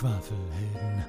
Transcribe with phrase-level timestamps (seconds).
[0.00, 1.04] Schwafelhelden.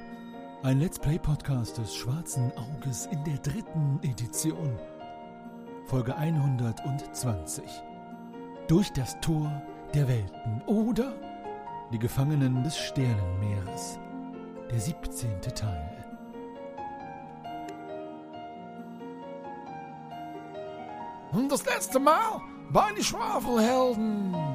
[0.62, 4.78] Ein Let's Play Podcast des Schwarzen Auges in der dritten Edition.
[5.86, 7.64] Folge 120.
[8.68, 9.62] Durch das Tor
[9.94, 11.14] der Welten oder
[11.90, 13.98] die Gefangenen des Sternenmeeres.
[14.70, 15.40] Der 17.
[15.40, 16.04] Teil.
[21.32, 24.51] Und das letzte Mal bei den Schwafelhelden.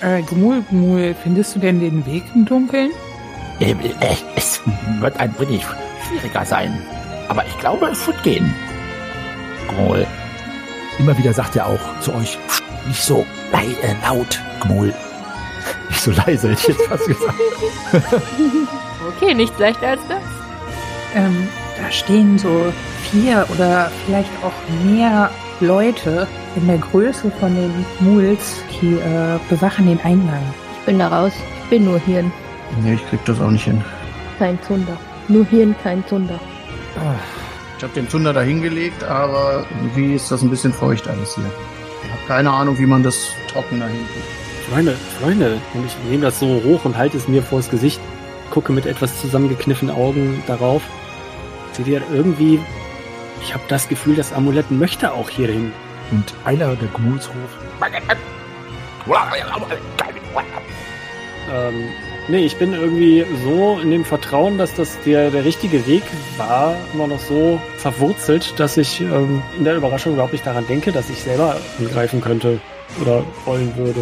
[0.00, 2.90] Äh, Gmul, Gmul, findest du denn den Weg im Dunkeln?
[3.60, 4.60] Äh, äh, Es
[5.00, 5.64] wird ein wenig
[6.06, 6.78] schwieriger sein.
[7.28, 8.54] Aber ich glaube, es wird gehen.
[9.68, 10.06] Gmol.
[10.98, 14.92] Immer wieder sagt er auch zu euch, "Psst, nicht so leise, laut, Gmol.
[15.88, 17.34] Nicht so leise, hätte ich jetzt fast gesagt.
[19.20, 20.18] Okay, nicht leichter als das.
[21.14, 21.46] Ähm,
[21.80, 22.72] da stehen so
[23.10, 24.52] vier oder vielleicht auch
[24.84, 26.26] mehr Leute
[26.56, 30.42] in der Größe von den Muls, die äh, bewachen den Eingang.
[30.80, 31.32] Ich bin da raus.
[31.64, 32.32] Ich bin nur Hirn,
[32.82, 33.82] Nee, ich krieg das auch nicht hin.
[34.38, 34.96] kein Zunder.
[35.28, 36.38] Nur Hirn, kein Zunder.
[37.76, 41.44] Ich habe den Zunder da hingelegt, aber irgendwie ist das ein bisschen feucht alles hier.
[42.04, 44.24] Ich habe keine Ahnung, wie man das trocken da hinkriegt.
[44.70, 45.58] Freunde, Freunde.
[45.74, 48.00] Und ich nehme das so hoch und halte es mir vors Gesicht,
[48.50, 50.82] gucke mit etwas zusammengekniffenen Augen darauf.
[51.72, 52.58] Seht ihr irgendwie,
[53.42, 55.72] ich habe das Gefühl, das Amulett möchte auch hier hin.
[56.10, 57.58] Und einer der Gmuls ruft,
[61.52, 61.88] Ähm,
[62.28, 66.02] nee, ich bin irgendwie so in dem Vertrauen, dass das der, der richtige Weg
[66.36, 70.92] war, immer noch so verwurzelt, dass ich ähm, in der Überraschung überhaupt nicht daran denke,
[70.92, 72.60] dass ich selber angreifen könnte
[73.00, 74.00] oder wollen würde.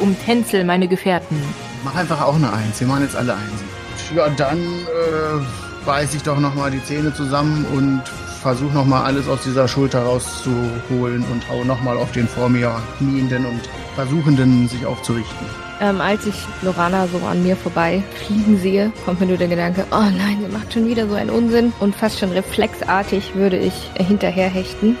[0.00, 1.40] Umtänzel meine Gefährten.
[1.84, 2.80] Mach einfach auch eine Eins.
[2.80, 3.68] Wir machen jetzt alle Einsen.
[4.16, 8.02] Ja, dann äh, beiß ich doch nochmal die Zähne zusammen und
[8.42, 13.46] versuche nochmal alles aus dieser Schulter rauszuholen und hau nochmal auf den vor mir knienden
[13.46, 13.60] und
[13.94, 15.46] versuchenden sich aufzurichten.
[15.80, 19.84] Ähm, als ich Lorana so an mir vorbei fliegen sehe, kommt mir nur der Gedanke,
[19.90, 21.72] oh nein, sie macht schon wieder so einen Unsinn.
[21.80, 24.96] Und fast schon reflexartig würde ich hinterherhechten.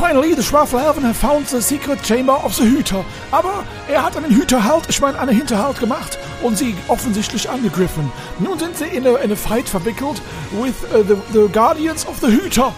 [0.00, 3.04] Finally, the Schwafelhelden have found the secret chamber of the Hüter.
[3.30, 8.10] Aber er hat einen Hüterhalt, ich meine einen Hinterhalt gemacht und sie offensichtlich angegriffen.
[8.38, 10.22] Nun sind sie in a, in a fight verwickelt
[10.52, 12.72] with uh, the, the Guardians of the Hüter.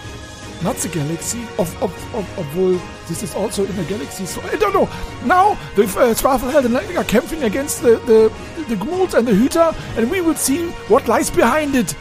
[0.64, 4.56] Not the galaxy, of, of, of, obwohl this is also in the galaxy, so I
[4.56, 4.88] don't know.
[5.24, 8.32] Now, the uh, Schwafelhelden are camping against the, the,
[8.68, 11.94] the Gmuls and the Hüter and we will see what lies behind it.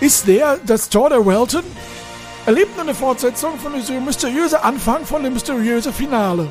[0.00, 1.64] Ist there das Tor der Welten?
[2.46, 6.48] Erlebt eine Fortsetzung von dem mysteriösen Anfang von dem mysteriösen Finale.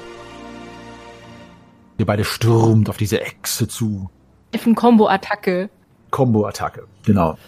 [1.98, 4.10] ihr beide stürmt auf diese Echse zu.
[4.52, 5.70] F Combo-Attacke.
[6.12, 7.38] Combo-Attacke, genau.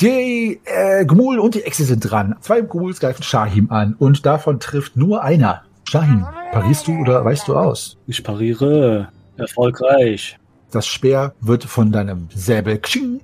[0.00, 2.34] Die äh, Gmul und die Echse sind dran.
[2.40, 5.62] Zwei Gmuls greifen Shahim an und davon trifft nur einer.
[5.84, 7.98] Shahim, parierst du oder weichst du aus?
[8.06, 9.08] Ich pariere.
[9.36, 10.38] Erfolgreich.
[10.72, 13.20] Das Speer wird von deinem Säbel ksching,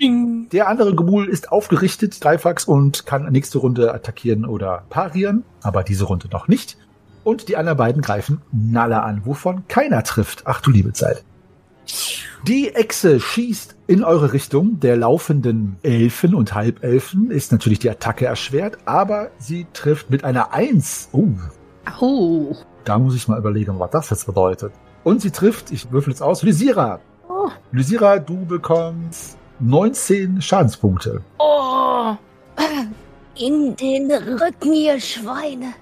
[0.00, 0.52] abgewehrt.
[0.52, 6.04] Der andere Gemul ist aufgerichtet, Dreifax, und kann nächste Runde attackieren oder parieren, aber diese
[6.04, 6.76] Runde noch nicht.
[7.22, 10.42] Und die anderen beiden greifen Nalle an, wovon keiner trifft.
[10.46, 11.22] Ach du liebe Zeit.
[12.46, 14.80] Die Echse schießt in eure Richtung.
[14.80, 20.52] Der laufenden Elfen und Halbelfen ist natürlich die Attacke erschwert, aber sie trifft mit einer
[20.52, 21.10] Eins.
[21.12, 21.28] Oh,
[22.00, 22.56] Au.
[22.84, 24.72] da muss ich mal überlegen, was das jetzt bedeutet.
[25.04, 27.00] Und sie trifft, ich würfel jetzt aus, Lysira.
[27.28, 27.48] Oh.
[27.72, 31.22] Lysira, du bekommst 19 Schadenspunkte.
[31.38, 32.14] Oh.
[33.36, 35.74] In den Rücken, ihr Schweine.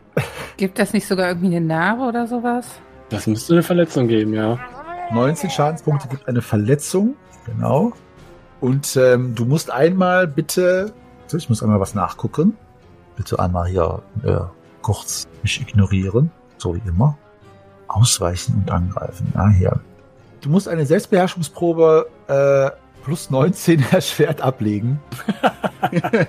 [0.56, 2.66] Gibt das nicht sogar irgendwie eine Narbe oder sowas?
[3.08, 4.58] Das müsste eine Verletzung geben, ja.
[5.12, 7.16] 19 Schadenspunkte gibt eine Verletzung.
[7.46, 7.92] Genau.
[8.60, 10.92] Und ähm, du musst einmal bitte,
[11.26, 12.56] so, ich muss einmal was nachgucken.
[13.16, 14.38] Bitte einmal hier äh,
[14.82, 17.16] kurz mich ignorieren, so wie immer.
[17.86, 19.32] Ausweichen und angreifen.
[19.34, 19.80] Ah, hier.
[20.40, 22.70] Du musst eine Selbstbeherrschungsprobe äh,
[23.08, 25.00] plus 19 erschwert ablegen.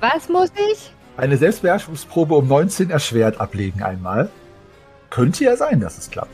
[0.00, 0.92] Was muss ich?
[1.16, 4.30] Eine Selbstbeherrschungsprobe um 19 erschwert ablegen einmal.
[5.10, 6.30] Könnte ja sein, dass es klappt.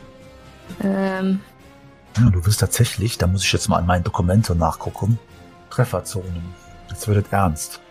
[0.83, 1.39] Ähm,
[2.17, 5.17] Ja, du wirst tatsächlich, da muss ich jetzt mal an meinen Dokumente nachgucken,
[5.71, 6.43] Trefferzonen.
[6.89, 7.81] Jetzt wird es ernst.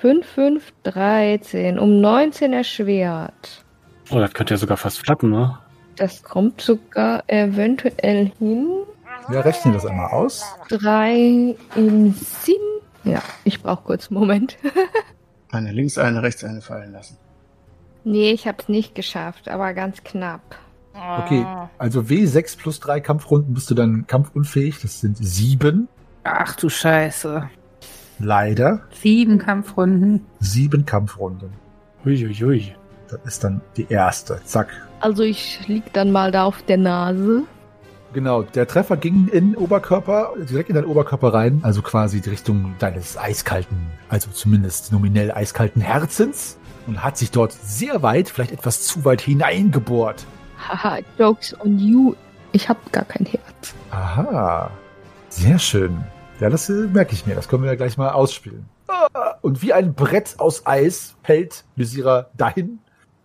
[0.00, 1.78] 5, 5, 13.
[1.78, 3.62] Um 19 erschwert.
[4.10, 5.58] Oh, das könnte ja sogar fast klappen, ne?
[5.96, 8.68] Das kommt sogar eventuell hin.
[9.28, 10.44] Wir rechnen das einmal aus.
[10.70, 12.54] 3 im Sinn.
[13.04, 14.56] Ja, ich brauche kurz einen Moment.
[15.50, 17.16] Eine links, eine rechts, eine fallen lassen.
[18.04, 20.42] nee, ich habe es nicht geschafft, aber ganz knapp.
[20.92, 21.46] Okay,
[21.78, 24.82] also W6 plus 3 Kampfrunden bist du dann kampfunfähig.
[24.82, 25.88] Das sind sieben.
[26.24, 27.48] Ach du Scheiße.
[28.18, 30.26] Leider Sieben Kampfrunden.
[30.40, 31.50] sieben Kampfrunden.
[32.04, 32.74] Uiuiui.
[33.08, 34.40] Das ist dann die erste.
[34.44, 34.68] Zack.
[35.00, 37.44] Also ich lieg dann mal da auf der Nase.
[38.14, 42.30] Genau, der Treffer ging in den Oberkörper, direkt in deinen Oberkörper rein, also quasi die
[42.30, 43.76] Richtung deines eiskalten,
[44.08, 46.56] also zumindest nominell eiskalten Herzens
[46.86, 50.24] und hat sich dort sehr weit, vielleicht etwas zu weit hineingebohrt.
[50.58, 52.14] Haha, jokes on you.
[52.52, 53.74] Ich hab gar kein Herz.
[53.90, 54.70] Aha,
[55.28, 56.02] sehr schön.
[56.40, 58.64] Ja, das äh, merke ich mir, das können wir ja gleich mal ausspielen.
[58.88, 62.78] Ah, Und wie ein Brett aus Eis fällt Lysira dahin.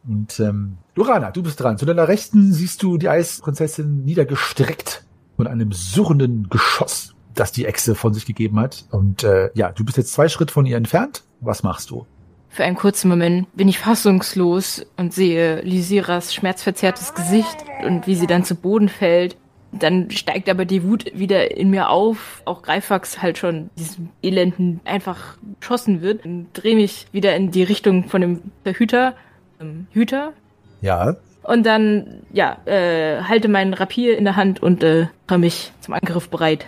[0.08, 1.78] Und ähm, Lorana, du bist dran.
[1.78, 5.04] Zu deiner Rechten siehst du die Eisprinzessin niedergestreckt
[5.38, 8.86] von einem surrenden Geschoss, das die Echse von sich gegeben hat.
[8.92, 11.24] Und äh, ja, du bist jetzt zwei Schritt von ihr entfernt.
[11.40, 12.06] Was machst du?
[12.50, 18.28] Für einen kurzen Moment bin ich fassungslos und sehe Lysiras schmerzverzerrtes Gesicht und wie sie
[18.28, 19.38] dann zu Boden fällt.
[19.72, 22.44] Dann steigt aber die Wut wieder in mir auf.
[22.46, 26.26] Auch Greifax halt schon diesem Elenden einfach geschossen wird.
[26.26, 29.16] Und drehe mich wieder in die Richtung von dem Verhüter.
[29.64, 30.34] Ähm, Hüter.
[30.82, 35.72] Ja, Und dann, ja, äh, halte meinen Rapier in der Hand und äh, mache mich
[35.80, 36.66] zum Angriff bereit.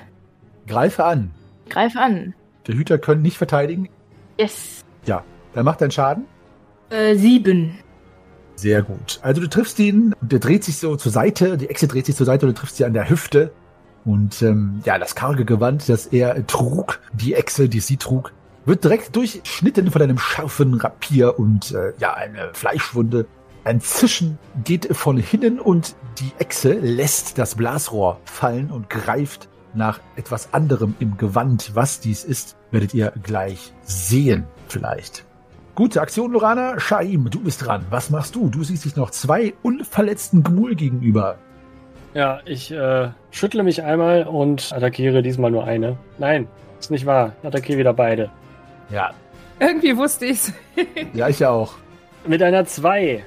[0.68, 1.31] greife an.
[1.69, 2.33] Greif an.
[2.68, 3.89] Der Hüter können nicht verteidigen.
[4.39, 4.83] Yes.
[5.06, 6.25] Ja, dann macht deinen Schaden.
[6.89, 7.77] Äh, sieben.
[8.56, 9.19] Sehr gut.
[9.21, 12.25] Also du triffst ihn, der dreht sich so zur Seite, die Echse dreht sich zur
[12.25, 13.51] Seite und du triffst sie an der Hüfte.
[14.06, 18.31] Und ähm, ja, das karge Gewand, das er trug, die Echse, die sie trug,
[18.65, 23.25] wird direkt durchschnitten von einem scharfen Rapier und äh, ja, eine Fleischwunde.
[23.63, 30.00] Ein Zischen geht von hinnen und die Echse lässt das Blasrohr fallen und greift nach
[30.15, 31.71] etwas anderem im Gewand.
[31.73, 35.25] Was dies ist, werdet ihr gleich sehen, vielleicht.
[35.75, 36.79] Gute Aktion, Lorana.
[36.79, 37.85] Shaim, du bist dran.
[37.89, 38.50] Was machst du?
[38.50, 41.38] Du siehst dich noch zwei unverletzten Gmul gegenüber.
[42.13, 45.97] Ja, ich äh, schüttle mich einmal und attackiere diesmal nur eine.
[46.17, 46.47] Nein,
[46.79, 47.33] ist nicht wahr.
[47.41, 48.31] Ich attackiere wieder beide.
[48.90, 49.14] Ja,
[49.60, 50.54] Irgendwie wusste ich's.
[51.14, 51.74] ja, ich auch.
[52.28, 53.24] Mit einer 2.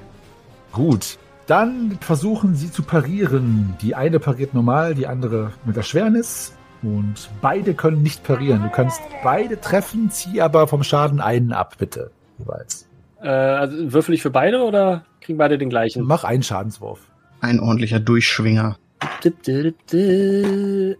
[0.73, 1.19] Gut.
[1.47, 3.75] Dann versuchen sie zu parieren.
[3.81, 6.53] Die eine pariert normal, die andere mit Erschwernis.
[6.83, 8.63] Und beide können nicht parieren.
[8.63, 12.11] Du kannst beide treffen, zieh aber vom Schaden einen ab, bitte.
[12.39, 12.87] Jeweils.
[13.23, 16.05] Äh, also würfel ich für beide oder kriegen beide den gleichen?
[16.05, 17.01] Mach einen Schadenswurf.
[17.41, 18.77] Ein ordentlicher Durchschwinger.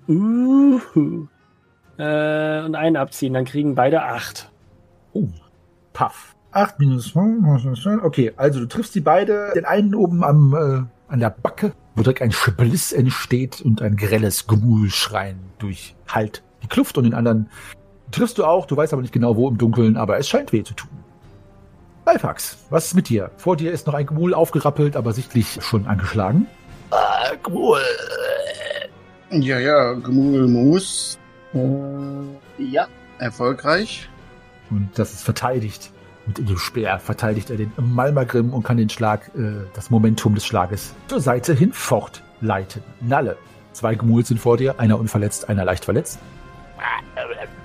[0.09, 1.29] Uhu.
[1.99, 4.51] Äh, und einen abziehen, dann kriegen beide 8.
[5.13, 5.29] Oh,
[5.93, 6.35] paff.
[6.53, 7.15] 8 minus.
[7.15, 9.53] Okay, also du triffst die beide.
[9.55, 13.97] Den einen oben am, äh, an der Backe, wo direkt ein Spliss entsteht und ein
[13.97, 17.51] grelles Gmulschreien durch halt die Kluft und den anderen
[18.11, 18.67] triffst du auch.
[18.67, 20.91] Du weißt aber nicht genau wo im Dunkeln, aber es scheint weh zu tun.
[22.05, 23.31] Balfax, was ist mit dir?
[23.37, 26.47] Vor dir ist noch ein Gmul aufgerappelt, aber sichtlich schon angeschlagen.
[26.91, 27.81] Ah, Gmul.
[29.31, 31.19] Ja, ja, Gemulmus.
[31.19, 31.28] Äh,
[32.59, 32.87] ja,
[33.19, 34.09] erfolgreich.
[34.71, 35.91] Und das ist verteidigt.
[36.27, 40.45] Mit dem Speer verteidigt er den Malmagrim und kann den Schlag, äh, das Momentum des
[40.45, 42.83] Schlages zur Seite hin fortleiten.
[43.01, 43.37] Nalle.
[43.73, 46.19] Zwei Gmuls sind vor dir, einer unverletzt, einer leicht verletzt.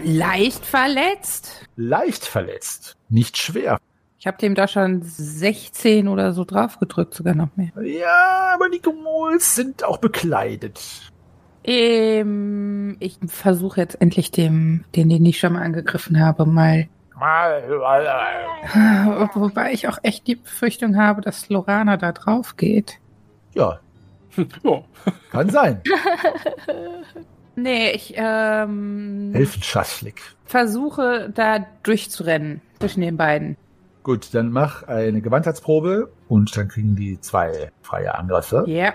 [0.04, 1.68] Leicht verletzt?
[1.76, 3.80] Leicht verletzt, nicht schwer.
[4.20, 7.72] Ich habe dem da schon 16 oder so drauf gedrückt, sogar noch mehr.
[7.82, 11.12] Ja, aber die Gmuls sind auch bekleidet.
[11.64, 16.88] Ähm, ich versuche jetzt endlich dem, den, den ich schon mal angegriffen habe, mal.
[19.36, 23.00] Wobei ich auch echt die Befürchtung habe, dass Lorana da drauf geht.
[23.54, 23.80] Ja,
[24.64, 24.84] Ja.
[25.32, 25.82] kann sein.
[27.56, 30.20] Nee, ich ähm, Elfenschaschlik.
[30.44, 33.58] versuche da durchzurennen zwischen den beiden.
[34.02, 38.64] Gut, dann mach eine Gewandheitsprobe und dann kriegen die zwei freie Angriffe.
[38.66, 38.94] Ja.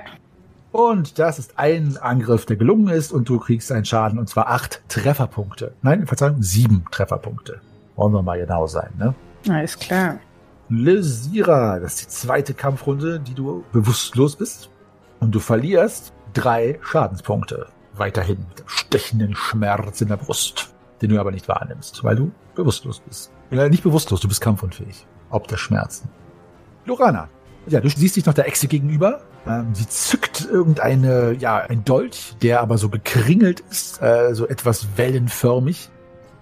[0.78, 4.46] Und das ist ein Angriff, der gelungen ist und du kriegst einen Schaden und zwar
[4.46, 5.74] acht Trefferpunkte.
[5.82, 7.60] Nein, Verzeihung, sieben Trefferpunkte.
[7.96, 9.12] Wollen wir mal genau sein, ne?
[9.48, 10.20] Alles klar.
[10.68, 14.70] Lysira, das ist die zweite Kampfrunde, die du bewusstlos bist.
[15.18, 17.66] Und du verlierst drei Schadenspunkte.
[17.94, 22.30] Weiterhin mit dem stechenden Schmerz in der Brust, den du aber nicht wahrnimmst, weil du
[22.54, 23.32] bewusstlos bist.
[23.50, 25.08] Äh, nicht bewusstlos, du bist kampfunfähig.
[25.30, 26.08] Ob der Schmerzen.
[26.84, 27.28] Lorana,
[27.66, 29.22] ja, du siehst dich noch der Echse gegenüber.
[29.48, 34.88] Ähm, sie zückt irgendeine, ja, ein Dolch, der aber so gekringelt ist, äh, so etwas
[34.96, 35.90] wellenförmig.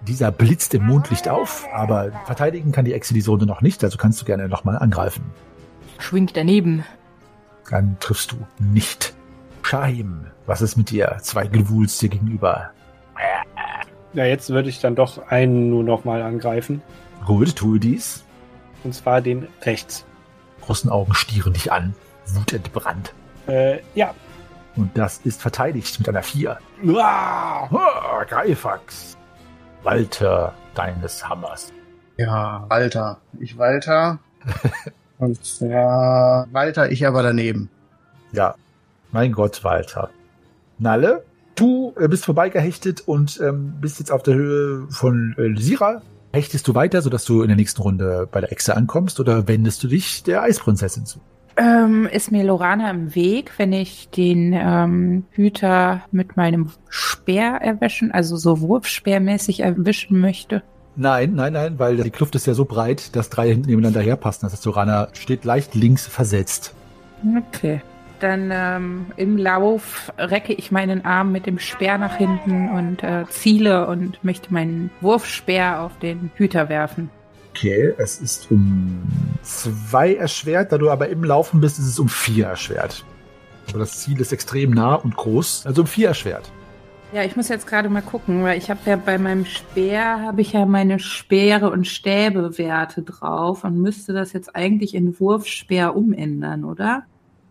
[0.07, 3.97] Dieser blitzt im Mondlicht auf, aber verteidigen kann die Echse diese Runde noch nicht, also
[3.97, 5.23] kannst du gerne nochmal angreifen.
[5.99, 6.85] Schwingt daneben.
[7.69, 9.13] Dann triffst du nicht.
[9.63, 11.17] Shahim, was ist mit dir?
[11.21, 12.71] Zwei Gewuls dir gegenüber.
[14.13, 16.81] Ja, jetzt würde ich dann doch einen nur noch mal angreifen.
[17.25, 18.23] Gut, tue dies.
[18.83, 20.05] Und zwar den rechts.
[20.61, 21.93] Großen Augen stieren dich an.
[22.35, 23.13] Wutentbrannt.
[23.47, 24.13] Äh, ja.
[24.75, 26.59] Und das ist verteidigt mit einer Vier.
[26.83, 27.69] Uah!
[27.71, 29.17] Ah, Greifax.
[29.83, 31.73] Walter deines Hammers.
[32.17, 33.19] Ja, Walter.
[33.39, 34.19] Ich Walter
[35.19, 37.69] Und ja, Walter, ich aber daneben.
[38.31, 38.55] Ja,
[39.11, 40.09] mein Gott, Walter.
[40.77, 41.23] Nalle,
[41.55, 46.01] du äh, bist vorbeigehechtet und ähm, bist jetzt auf der Höhe von äh, Lysira.
[46.33, 49.81] Hechtest du weiter, sodass du in der nächsten Runde bei der Echse ankommst oder wendest
[49.83, 51.19] du dich der Eisprinzessin zu?
[51.57, 58.11] Ähm, ist mir Lorana im Weg, wenn ich den ähm, Hüter mit meinem Speer erwischen,
[58.11, 60.61] also so wurfspeermäßig erwischen möchte?
[60.95, 64.45] Nein, nein, nein, weil die Kluft ist ja so breit, dass drei hinten nebeneinander herpassen.
[64.45, 66.75] Das heißt, Lorana steht leicht links versetzt.
[67.37, 67.81] Okay.
[68.19, 73.25] Dann ähm, im Lauf recke ich meinen Arm mit dem Speer nach hinten und äh,
[73.29, 77.11] ziele und möchte meinen Wurfspeer auf den Hüter werfen.
[77.57, 79.01] Okay, es ist um
[79.41, 83.03] zwei erschwert, da du aber im Laufen bist, ist es um vier erschwert.
[83.69, 86.51] Aber das Ziel ist extrem nah und groß, also um vier erschwert.
[87.13, 90.41] Ja, ich muss jetzt gerade mal gucken, weil ich habe ja bei meinem Speer habe
[90.41, 96.63] ich ja meine Speere und Stäbewerte drauf und müsste das jetzt eigentlich in Wurfspeer umändern,
[96.63, 97.05] oder?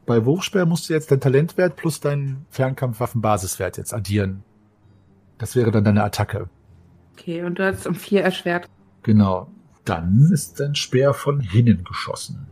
[0.06, 4.44] Bei Wurfspeer musst du jetzt dein Talentwert plus deinen Fernkampfwaffenbasiswert jetzt addieren.
[5.38, 6.48] Das wäre dann deine Attacke.
[7.14, 8.68] Okay, und du hast um vier erschwert.
[9.02, 9.48] Genau.
[9.86, 12.48] Dann ist dein Speer von hinnen geschossen.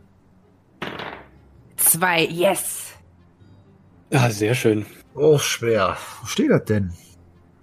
[1.75, 2.93] Zwei, yes!
[4.11, 4.85] Ah, sehr schön.
[5.13, 5.97] Wurfspeer.
[6.21, 6.93] Wo steht das denn?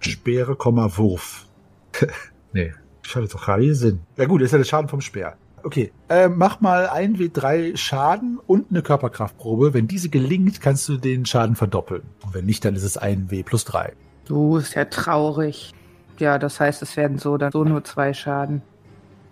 [0.00, 1.46] Speere, Komma, Wurf.
[2.52, 4.00] nee, ich hatte doch gerade hier Sinn.
[4.18, 5.36] Ja gut, das ist ja der Schaden vom Speer.
[5.62, 9.72] Okay, äh, mach mal ein W3 Schaden und eine Körperkraftprobe.
[9.72, 12.02] Wenn diese gelingt, kannst du den Schaden verdoppeln.
[12.24, 13.94] Und wenn nicht, dann ist es ein W plus drei.
[14.26, 15.72] Du ist ja traurig.
[16.18, 18.60] Ja, das heißt, es werden so dann so nur zwei Schaden.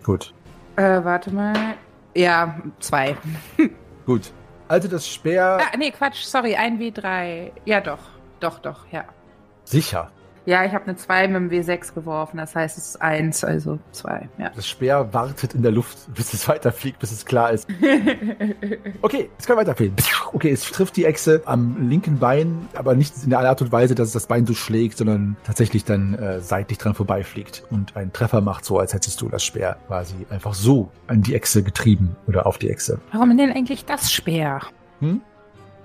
[0.03, 0.33] Gut,
[0.75, 1.55] Äh, warte mal.
[2.15, 3.15] Ja, zwei.
[4.05, 4.31] gut.
[4.67, 7.51] Also das Speer Ah, nee, Quatsch, sorry, ein W3.
[7.65, 7.99] Ja, doch.
[8.39, 9.03] Doch, doch, ja.
[9.65, 10.11] sicher.
[10.45, 13.77] Ja, ich habe eine 2 mit dem W6 geworfen, das heißt, es ist 1, also
[13.91, 14.51] 2, ja.
[14.55, 17.67] Das Speer wartet in der Luft, bis es weiterfliegt, bis es klar ist.
[19.03, 19.95] Okay, es kann weiterfliegen.
[20.33, 23.95] Okay, es trifft die Echse am linken Bein, aber nicht in der Art und Weise,
[23.95, 28.13] dass es das Bein so schlägt, sondern tatsächlich dann äh, seitlich dran vorbeifliegt und einen
[28.13, 32.15] Treffer macht, so als hättest du das Speer quasi einfach so an die Echse getrieben
[32.27, 32.99] oder auf die Echse.
[33.11, 34.61] Warum denn eigentlich das Speer?
[34.99, 35.21] Hm?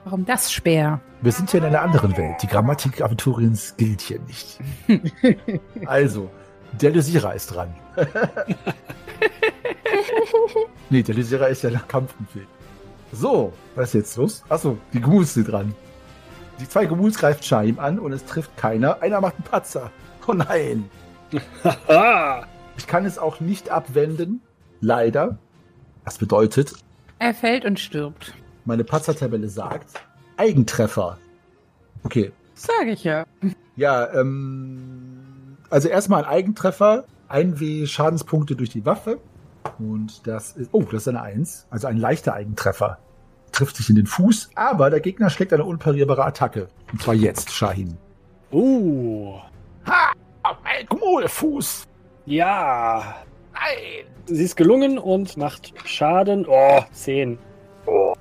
[0.07, 1.01] Warum das Speer?
[1.21, 2.37] Wir sind ja in einer anderen Welt.
[2.41, 4.61] Die Grammatik Aventuriens gilt hier nicht.
[5.87, 6.31] also,
[6.81, 7.75] der Lysira ist dran.
[10.91, 12.47] nee, der Lysira ist ja nach Kampfunfähig.
[13.11, 14.45] So, was ist jetzt los?
[14.49, 15.75] Achso, die Gemuls sind dran.
[16.61, 19.03] Die zwei Gemuls greift Shaim an und es trifft keiner.
[19.03, 19.91] Einer macht einen Patzer.
[20.29, 20.89] Oh nein.
[22.79, 24.41] Ich kann es auch nicht abwenden.
[24.81, 25.39] Leider.
[26.05, 26.75] Das bedeutet,
[27.19, 28.35] Er fällt und stirbt.
[28.67, 30.01] Meine Patzer-Tabelle sagt,
[30.37, 31.19] Eigentreffer.
[32.03, 33.27] Okay, Sag ich ja.
[33.77, 39.21] Ja, ähm, also erstmal ein Eigentreffer, ein W Schadenspunkte durch die Waffe.
[39.79, 42.99] Und das ist, oh, das ist eine Eins, also ein leichter Eigentreffer.
[43.53, 46.69] Trifft sich in den Fuß, aber der Gegner schlägt eine unparierbare Attacke.
[46.91, 47.99] Und zwar jetzt, Shahin.
[48.51, 49.35] Uh.
[49.87, 50.13] Ha!
[50.43, 51.85] Auf mein Gmolfuß!
[52.25, 53.17] Ja.
[53.53, 54.07] Nein!
[54.25, 56.47] Sie ist gelungen und macht Schaden.
[56.49, 57.39] Oh, 10.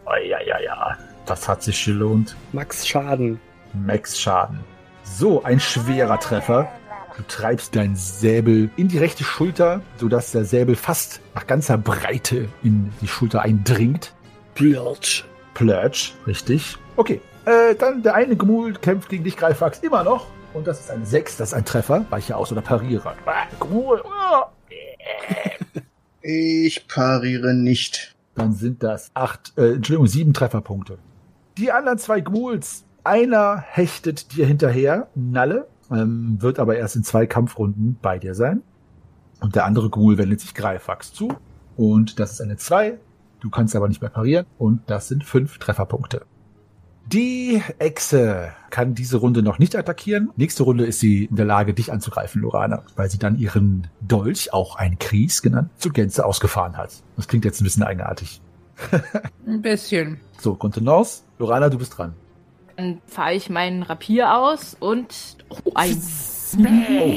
[0.06, 0.98] Oh, ja, ja, ja.
[1.26, 2.36] Das hat sich gelohnt.
[2.54, 3.40] Max Schaden.
[3.74, 4.60] Max Schaden.
[5.04, 6.70] So, ein schwerer Treffer.
[7.18, 12.50] Du treibst deinen Säbel in die rechte Schulter, sodass der Säbel fast nach ganzer Breite
[12.62, 14.14] in die Schulter eindringt.
[14.54, 15.24] Plurch.
[15.54, 16.78] Plurch, richtig.
[16.98, 20.28] Okay, äh, dann der eine Gmul kämpft gegen dich, Greifax, immer noch.
[20.54, 22.06] Und das ist eine 6, das ist ein Treffer.
[22.10, 23.14] Weiche aus oder pariere.
[23.26, 24.02] Ah, Gmul.
[24.06, 24.50] ah.
[26.22, 28.15] Ich pariere nicht.
[28.36, 30.98] Dann sind das acht, äh, Entschuldigung, sieben Trefferpunkte.
[31.58, 37.26] Die anderen zwei Gmuls, einer hechtet dir hinterher, Nalle, ähm, wird aber erst in zwei
[37.28, 38.62] Kampfrunden bei dir sein.
[39.42, 41.34] Und der andere Gmul wendet sich Greifax zu.
[41.78, 42.98] Und das ist eine zwei.
[43.40, 44.46] Du kannst aber nicht mehr parieren.
[44.58, 46.26] Und das sind fünf Trefferpunkte.
[47.08, 50.32] Die Echse kann diese Runde noch nicht attackieren.
[50.38, 54.54] Nächste Runde ist sie in der Lage, dich anzugreifen, Lorana, weil sie dann ihren Dolch,
[54.54, 56.92] auch ein Kries genannt, zur Gänze ausgefahren hat.
[57.16, 58.42] Das klingt jetzt ein bisschen eigenartig.
[59.48, 60.20] Ein bisschen.
[60.38, 61.24] So, Contenance.
[61.40, 62.14] Lorana, du bist dran.
[62.76, 65.98] Dann fahre ich meinen Rapier aus und oh, ein
[66.58, 67.14] Oh.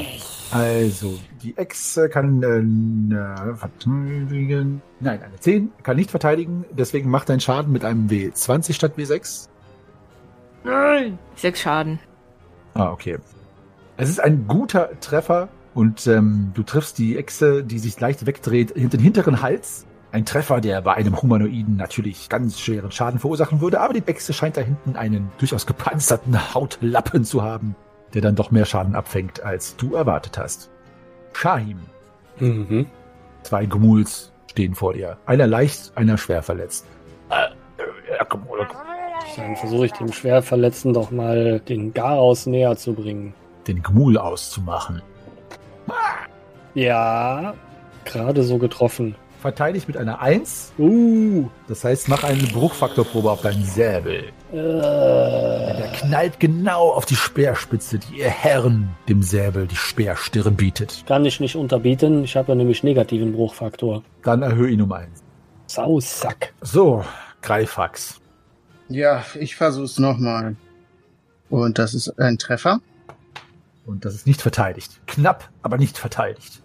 [0.51, 4.81] Also, die Echse kann äh, verteidigen.
[4.99, 6.65] Nein, eine 10 kann nicht verteidigen.
[6.71, 9.48] Deswegen macht dein Schaden mit einem W20 statt W6.
[10.63, 11.17] Nein.
[11.35, 11.99] Sechs Schaden.
[12.73, 13.17] Ah, okay.
[13.97, 18.71] Es ist ein guter Treffer und ähm, du triffst die Echse, die sich leicht wegdreht,
[18.75, 19.85] hinter den hinteren Hals.
[20.11, 24.33] Ein Treffer, der bei einem Humanoiden natürlich ganz schweren Schaden verursachen würde, aber die Echse
[24.33, 27.75] scheint da hinten einen durchaus gepanzerten Hautlappen zu haben,
[28.13, 30.69] der dann doch mehr Schaden abfängt, als du erwartet hast.
[31.33, 31.79] Shahim,
[32.39, 32.87] Mhm.
[33.43, 35.17] zwei Gumuls stehen vor dir.
[35.25, 36.85] Einer leicht, einer schwer verletzt.
[39.37, 43.33] Dann versuche ich dem Schwerverletzten doch mal den Garaus näher zu bringen.
[43.67, 45.01] Den Gmul auszumachen.
[46.73, 47.53] Ja,
[48.05, 49.15] gerade so getroffen.
[49.41, 50.73] Verteidigt mit einer 1.
[50.77, 54.25] Uh, Das heißt, mach eine Bruchfaktorprobe auf deinen Säbel.
[54.51, 61.05] äh, Der knallt genau auf die Speerspitze, die ihr Herren dem Säbel die Speerstirn bietet.
[61.07, 62.25] kann ich nicht unterbieten.
[62.25, 64.03] Ich habe ja nämlich negativen Bruchfaktor.
[64.23, 65.07] Dann erhöhe ihn um 1.
[65.67, 66.53] Sausack.
[66.61, 67.05] So,
[67.41, 68.19] Greifax.
[68.89, 70.55] Ja, ich versuch's nochmal.
[71.49, 72.81] Und das ist ein Treffer.
[73.85, 74.99] Und das ist nicht verteidigt.
[75.07, 76.61] Knapp, aber nicht verteidigt.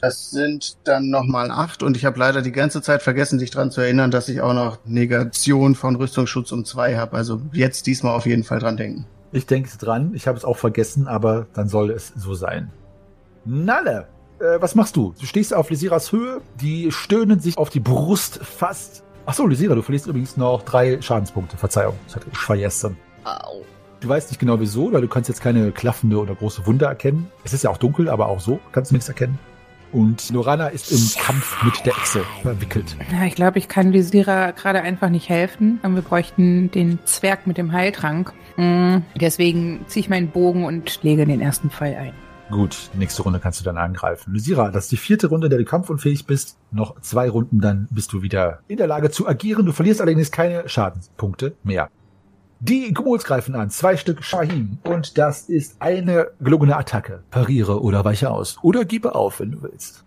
[0.00, 3.70] Das sind dann nochmal acht und ich habe leider die ganze Zeit vergessen, dich dran
[3.70, 7.16] zu erinnern, dass ich auch noch Negation von Rüstungsschutz um zwei habe.
[7.16, 9.06] Also jetzt diesmal auf jeden Fall dran denken.
[9.32, 12.70] Ich denke dran, ich habe es auch vergessen, aber dann soll es so sein.
[13.46, 14.06] Nalle,
[14.40, 15.14] äh, was machst du?
[15.18, 19.04] Du stehst auf Lysiras Höhe, die stöhnen sich auf die Brust fast.
[19.26, 21.56] Achso, Lysira, du verlierst übrigens noch drei Schadenspunkte.
[21.56, 22.96] Verzeihung, das hatte ich vergessen.
[23.24, 23.62] Au.
[24.00, 27.30] Du weißt nicht genau wieso, weil du kannst jetzt keine klaffende oder große Wunde erkennen.
[27.42, 29.38] Es ist ja auch dunkel, aber auch so kannst du nichts erkennen.
[29.92, 32.96] Und Lorana ist im Kampf mit der Echse verwickelt.
[33.12, 35.78] Ja, ich glaube, ich kann Lysira gerade einfach nicht helfen.
[35.82, 38.32] Wir bräuchten den Zwerg mit dem Heiltrank.
[38.56, 42.12] Mm, Deswegen ziehe ich meinen Bogen und lege den ersten Pfeil ein.
[42.54, 44.32] Gut, nächste Runde kannst du dann angreifen.
[44.32, 46.56] Lysira, das ist die vierte Runde, in der du kampfunfähig bist.
[46.70, 49.66] Noch zwei Runden, dann bist du wieder in der Lage zu agieren.
[49.66, 51.88] Du verlierst allerdings keine Schadenspunkte mehr.
[52.60, 53.70] Die Gumuls greifen an.
[53.70, 54.78] Zwei Stück Shahim.
[54.84, 57.24] Und das ist eine gelungene Attacke.
[57.32, 58.56] Pariere oder weiche aus.
[58.62, 60.04] Oder gebe auf, wenn du willst.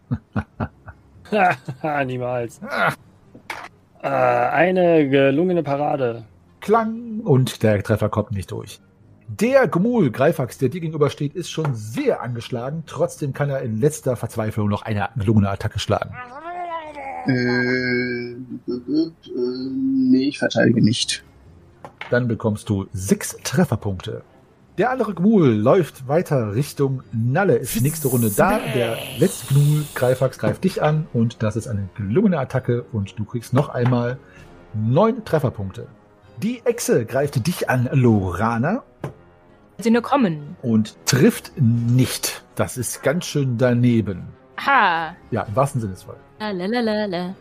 [2.05, 2.61] Niemals.
[4.01, 6.23] Äh, eine gelungene Parade.
[6.61, 8.79] Klang und der Treffer kommt nicht durch.
[9.27, 12.83] Der Gmul Greifax, der dir gegenübersteht, ist schon sehr angeschlagen.
[12.87, 16.15] Trotzdem kann er in letzter Verzweiflung noch eine gelungene Attacke schlagen.
[17.27, 18.37] Äh, äh,
[19.75, 21.25] nee, ich verteidige nicht.
[22.09, 24.23] Dann bekommst du sechs Trefferpunkte.
[24.77, 27.57] Der andere Gmul läuft weiter Richtung Nalle.
[27.57, 28.59] Ist nächste Runde da.
[28.73, 33.25] Der letzte Gmul, Greifax, greift dich an und das ist eine gelungene Attacke und du
[33.25, 34.19] kriegst noch einmal
[34.73, 35.87] neun Trefferpunkte.
[36.41, 38.83] Die Echse greift dich an, Lorana,
[39.79, 40.55] Sie nur kommen.
[40.61, 42.43] und trifft nicht.
[42.55, 44.27] Das ist ganz schön daneben.
[44.65, 45.15] Ha.
[45.31, 46.21] Ja, im wahrsten Sinne des Wortes.
[46.39, 47.35] Lalalala.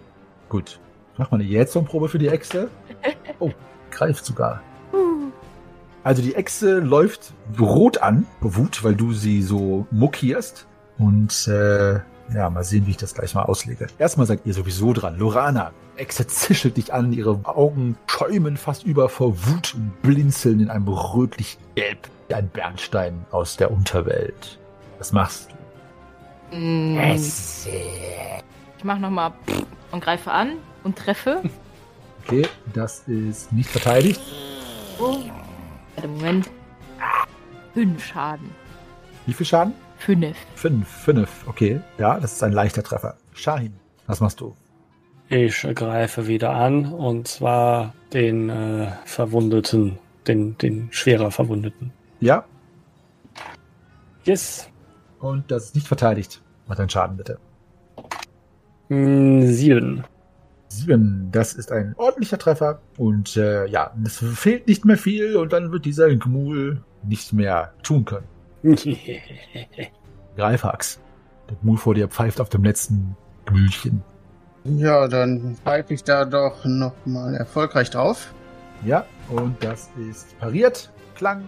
[0.49, 0.79] Gut.
[1.19, 2.71] Mach mal eine Jetson-Probe für die Echse.
[3.39, 3.51] Oh,
[3.91, 4.63] greift sogar.
[6.03, 10.67] Also die Echse läuft rot an, Wut, weil du sie so muckierst.
[10.97, 12.01] Und äh,
[12.35, 13.87] ja, mal sehen, wie ich das gleich mal auslege.
[13.99, 15.17] Erstmal seid ihr sowieso dran.
[15.19, 20.71] Lorana, Echse zischelt dich an, ihre Augen schäumen fast über vor Wut und blinzeln in
[20.71, 24.59] einem rötlich gelb, wie ein Bernstein aus der Unterwelt.
[24.99, 25.51] Was machst
[26.51, 26.57] du?
[26.57, 29.33] Mm, Ich mach nochmal
[29.93, 31.43] und greife an und treffe.
[32.29, 34.21] Okay, das ist nicht verteidigt.
[34.99, 35.19] Oh.
[35.95, 36.51] Warte, Moment.
[37.73, 38.51] Fünf Schaden.
[39.27, 39.75] Wie viel Schaden?
[39.99, 40.37] Fünf.
[40.55, 41.47] Fünf, fünf.
[41.49, 43.17] Okay, ja, das ist ein leichter Treffer.
[43.33, 43.73] Shahin,
[44.07, 44.55] was machst du?
[45.29, 51.93] Ich greife wieder an und zwar den äh, Verwundeten, den, den schwerer Verwundeten.
[52.21, 52.45] Ja,
[54.25, 54.69] Yes.
[55.21, 56.43] und das ist nicht verteidigt.
[56.67, 57.39] Mach deinen Schaden bitte.
[58.89, 60.05] Mm, sieben.
[60.69, 62.81] Sieben, das ist ein ordentlicher Treffer.
[62.99, 67.73] Und äh, ja, es fehlt nicht mehr viel und dann wird dieser Gmul nichts mehr
[67.83, 68.27] tun können.
[70.37, 71.01] Greifax.
[71.49, 74.03] Der Gmul vor dir pfeift auf dem letzten Gmülchen.
[74.65, 78.35] Ja, dann pfeife ich da doch nochmal erfolgreich drauf.
[78.85, 80.91] Ja, und das ist pariert.
[81.15, 81.43] Klang.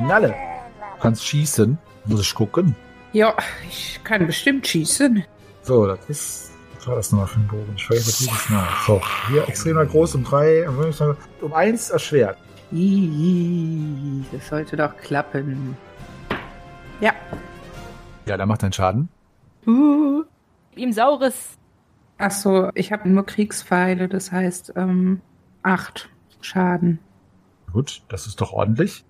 [0.00, 0.28] Nalle.
[0.28, 1.78] Du kannst schießen.
[2.04, 2.74] Muss ich gucken.
[3.12, 3.34] Ja,
[3.68, 5.24] ich kann bestimmt schießen.
[5.62, 6.50] So, das ist.
[6.76, 7.72] Was war das nochmal für ein Bogen?
[7.76, 8.66] Ich vergesse dieses Mal.
[8.86, 10.66] So, hier extremer groß um drei,
[11.40, 12.36] um eins erschwert.
[14.32, 15.76] Das sollte doch klappen.
[17.02, 17.12] Ja,
[18.26, 19.08] Ja, dann macht deinen Schaden.
[19.66, 20.22] Uh.
[20.76, 21.58] Ihm saures.
[22.16, 25.20] ach so, ich habe nur Kriegspfeile, das heißt ähm,
[25.64, 26.08] acht
[26.40, 27.00] Schaden.
[27.72, 29.04] Gut, das ist doch ordentlich.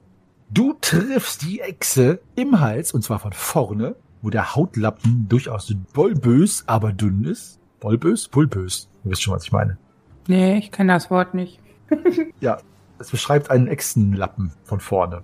[0.49, 6.65] Du triffst die Echse im Hals, und zwar von vorne, wo der Hautlappen durchaus bulbös,
[6.67, 7.61] aber dünn ist.
[7.81, 8.29] Bulbös?
[8.29, 8.89] Bulbös.
[9.05, 9.77] Du wisst schon, was ich meine.
[10.29, 11.61] Nee, ich kenne das Wort nicht.
[12.41, 12.59] Ja,
[12.99, 15.23] es beschreibt einen Echsenlappen von vorne.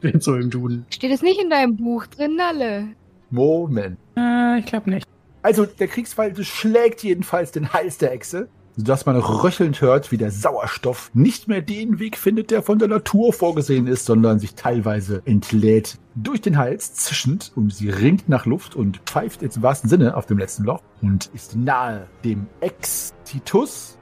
[0.00, 0.86] Bin so im Duden.
[0.90, 2.88] Steht es nicht in deinem Buch drin, Nalle?
[3.30, 3.98] Moment.
[4.16, 5.06] Äh, ich glaube nicht.
[5.42, 8.48] Also, der Kriegsfall schlägt jedenfalls den Hals der Echse.
[8.76, 12.88] sodass man röchelnd hört, wie der Sauerstoff nicht mehr den Weg findet, der von der
[12.88, 18.46] Natur vorgesehen ist, sondern sich teilweise entlädt durch den Hals, zischend, und sie ringt nach
[18.46, 22.46] Luft und pfeift jetzt im wahrsten Sinne auf dem letzten Loch und ist nahe dem
[22.60, 23.98] Ex-Titus.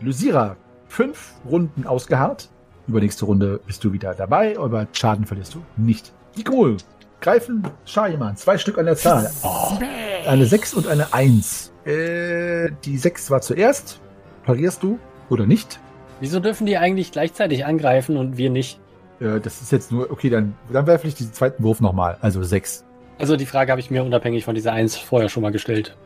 [0.00, 2.50] Lysira, fünf Runden ausgeharrt.
[2.86, 6.12] Übernächste Runde bist du wieder dabei, aber Schaden verlierst du nicht.
[6.36, 6.76] Die Gmul
[7.20, 9.30] greifen Shahiman, zwei Stück an der Zahl.
[9.42, 9.78] Oh.
[10.26, 11.72] Eine 6 und eine 1.
[11.86, 14.00] Äh, die 6 war zuerst.
[14.44, 14.98] Parierst du
[15.30, 15.80] oder nicht?
[16.20, 18.78] Wieso dürfen die eigentlich gleichzeitig angreifen und wir nicht?
[19.20, 22.42] Äh, das ist jetzt nur, okay, dann, dann werfe ich diesen zweiten Wurf nochmal, also
[22.42, 22.84] 6.
[23.18, 25.96] Also die Frage habe ich mir unabhängig von dieser 1 vorher schon mal gestellt.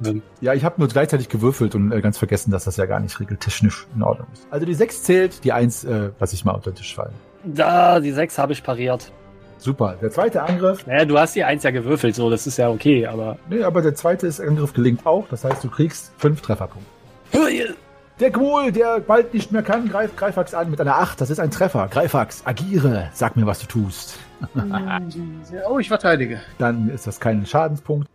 [0.40, 3.18] Ja, ich habe nur gleichzeitig gewürfelt und äh, ganz vergessen, dass das ja gar nicht
[3.18, 4.46] regeltechnisch in Ordnung ist.
[4.50, 7.14] Also die 6 zählt, die 1 äh, lasse ich mal unter den Tisch fallen.
[7.44, 9.10] Da, die 6 habe ich pariert.
[9.58, 9.96] Super.
[10.00, 10.86] Der zweite Angriff.
[10.86, 13.38] Naja, du hast die 1 ja gewürfelt, so, das ist ja okay, aber.
[13.48, 15.26] Nee, aber der zweite ist, Angriff gelingt auch.
[15.28, 16.90] Das heißt, du kriegst 5 Trefferpunkte.
[18.20, 21.20] Der Gmul, der bald nicht mehr kann, greift Greifax an mit einer 8.
[21.20, 21.86] Das ist ein Treffer.
[21.86, 23.10] Greifax, agiere.
[23.12, 24.18] Sag mir, was du tust.
[25.70, 26.40] oh, ich verteidige.
[26.58, 28.08] Dann ist das kein Schadenspunkt.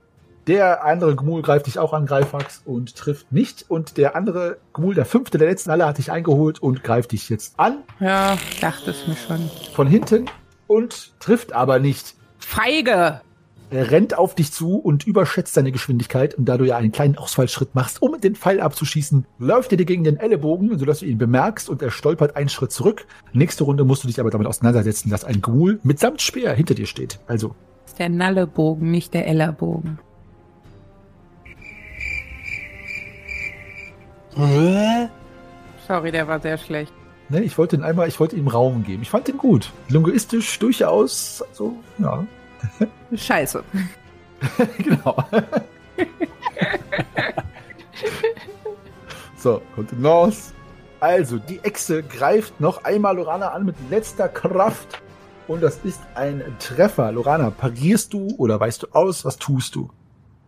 [0.45, 3.63] Der andere Gmul greift dich auch an, Greifax, und trifft nicht.
[3.69, 7.29] Und der andere Gmul, der fünfte der letzten alle, hat dich eingeholt und greift dich
[7.29, 7.77] jetzt an.
[8.01, 9.49] Ja, dachte es mir schon.
[9.73, 10.25] Von hinten
[10.67, 12.15] und trifft aber nicht.
[12.39, 13.21] Feige!
[13.73, 16.35] Er rennt auf dich zu und überschätzt seine Geschwindigkeit.
[16.35, 19.85] Und da du ja einen kleinen Ausfallschritt machst, um den Pfeil abzuschießen, läuft er dir
[19.85, 23.07] gegen den Ellenbogen, sodass du ihn bemerkst und er stolpert einen Schritt zurück.
[23.31, 26.85] Nächste Runde musst du dich aber damit auseinandersetzen, dass ein Ghoul mitsamt Speer hinter dir
[26.85, 27.19] steht.
[27.25, 27.55] Also,
[27.85, 29.97] Das ist der Nallebogen, nicht der Ellerbogen.
[35.87, 36.93] Sorry, der war sehr schlecht.
[37.29, 39.01] ne, ich wollte ihn einmal, ich wollte ihm Raum geben.
[39.01, 39.71] Ich fand ihn gut.
[39.89, 42.23] Linguistisch durchaus, so, ja.
[43.15, 43.63] Scheiße.
[44.77, 45.17] genau.
[49.37, 50.53] so, Kontenance.
[50.99, 55.01] Also, die Echse greift noch einmal Lorana an mit letzter Kraft.
[55.47, 57.11] Und das ist ein Treffer.
[57.11, 59.25] Lorana, parierst du oder weißt du aus?
[59.25, 59.89] Was tust du?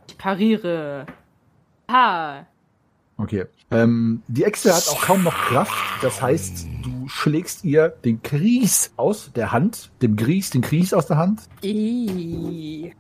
[0.08, 1.06] Ich pariere.
[1.92, 2.48] Ha.
[3.18, 3.46] Okay.
[3.72, 5.74] Ähm, die Echse hat auch kaum noch Kraft.
[6.02, 9.92] Das heißt, du schlägst ihr den Gries aus der Hand.
[10.02, 11.44] Dem Gries, den Gries aus der Hand.
[11.64, 12.94] I.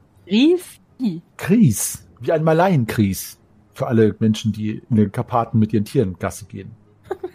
[1.37, 2.07] Gries.
[2.19, 3.39] Wie ein Malaienkries.
[3.73, 6.71] Für alle Menschen, die in den Karpaten mit ihren Tieren Gasse gehen.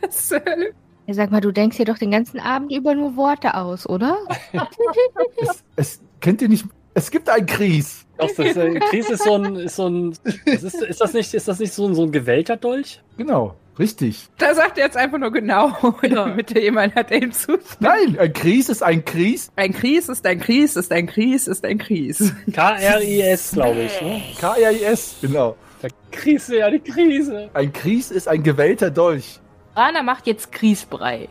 [0.02, 0.72] Was Hölle?
[1.06, 4.16] Ja, sag mal, du denkst dir doch den ganzen Abend über nur Worte aus, oder?
[5.36, 6.64] es, es kennt ihr nicht.
[6.94, 8.06] Es gibt ein Gries.
[8.18, 11.32] Doch, das äh, Kries ist so ein, ist so ein, das ist, ist das nicht,
[11.32, 13.00] ist das nicht so ein, so ein gewellter Dolch?
[13.16, 14.28] Genau, richtig.
[14.38, 15.72] Da sagt er jetzt einfach nur genau,
[16.02, 17.80] damit er jemand hat, der ihm zustimmt.
[17.80, 19.50] Nein, ein Gries ist ein Gries.
[19.56, 22.34] Ein Kries ist ein Kries, ist ein Kries, ist ein Kries.
[22.52, 24.22] K-R-I-S, glaube ich, ne?
[24.38, 25.16] K-R-I-S.
[25.22, 25.56] Genau.
[25.82, 27.48] Der Krise, ja, die Krise.
[27.54, 29.40] Ein Gries ist ein gewellter Dolch.
[29.74, 31.28] Rana macht jetzt Griesbrei.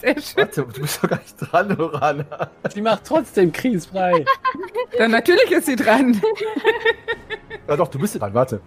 [0.00, 0.36] Sehr schön.
[0.36, 2.50] Warte, du bist doch gar nicht dran, Lorana.
[2.74, 4.24] Die macht trotzdem Kriesbrei.
[4.96, 6.20] Dann natürlich ist sie dran.
[7.66, 8.60] Ja doch, du bist dran, warte.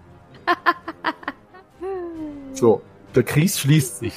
[2.54, 2.82] So,
[3.16, 4.14] der Kries schließt sich.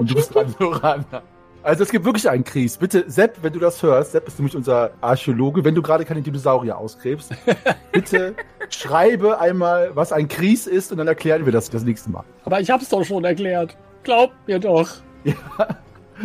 [0.00, 1.22] Und du bist dran, Lorana.
[1.62, 2.78] Also es gibt wirklich einen Kries.
[2.78, 6.22] Bitte, Sepp, wenn du das hörst, Sepp ist nämlich unser Archäologe, wenn du gerade keine
[6.22, 7.32] Dinosaurier ausgräbst,
[7.92, 8.34] bitte
[8.70, 12.24] schreibe einmal, was ein Kries ist und dann erklären wir das das nächste Mal.
[12.44, 13.76] Aber ich hab's doch schon erklärt.
[14.02, 14.88] Glaubt mir doch.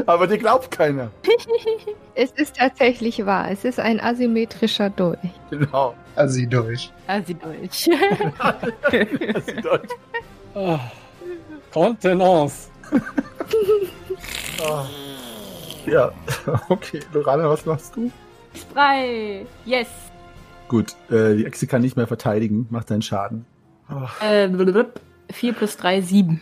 [0.05, 1.11] Aber dir glaubt keiner.
[2.15, 3.49] Es ist tatsächlich wahr.
[3.49, 5.17] Es ist ein asymmetrischer Dolch.
[5.49, 5.95] Genau.
[6.15, 6.91] Das ist Deutsch.
[10.53, 10.77] Oh.
[11.71, 12.69] Kontenance.
[14.63, 14.85] Ah.
[15.87, 16.11] Ja,
[16.69, 16.99] okay.
[17.11, 18.11] Lorana, was machst du?
[18.53, 19.45] Griesbrei.
[19.65, 19.87] Yes.
[20.67, 23.45] Gut, äh, die Echse kann nicht mehr verteidigen, macht seinen Schaden.
[23.87, 24.09] Ah.
[24.21, 24.99] Äh, blub.
[25.31, 26.41] 4 plus 3, 7.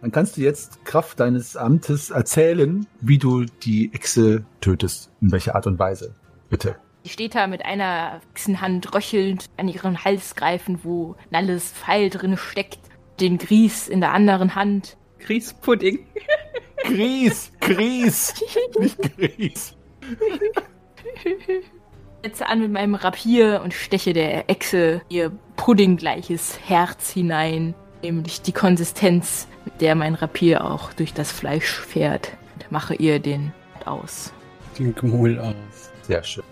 [0.00, 5.10] Dann kannst du jetzt Kraft deines Amtes erzählen, wie du die Echse tötest.
[5.20, 6.14] In welcher Art und Weise.
[6.48, 6.76] Bitte.
[7.04, 8.20] Die steht da mit einer
[8.60, 12.80] Hand röchelnd an ihren Hals greifen, wo Nalles Pfeil drin steckt.
[13.20, 14.96] Den Gries in der anderen Hand.
[15.20, 16.06] Grießpudding.
[16.84, 17.52] Gries!
[17.60, 18.34] Gries!
[18.78, 19.76] Nicht Gries!
[22.22, 27.74] Setze an mit meinem Rapier und steche der Echse ihr puddinggleiches Herz hinein.
[28.02, 32.32] Nämlich die Konsistenz, mit der mein Rapier auch durch das Fleisch fährt.
[32.54, 33.52] Und mache ihr den
[33.84, 34.32] aus.
[34.78, 35.54] Den Gmul aus.
[36.02, 36.44] Sehr schön.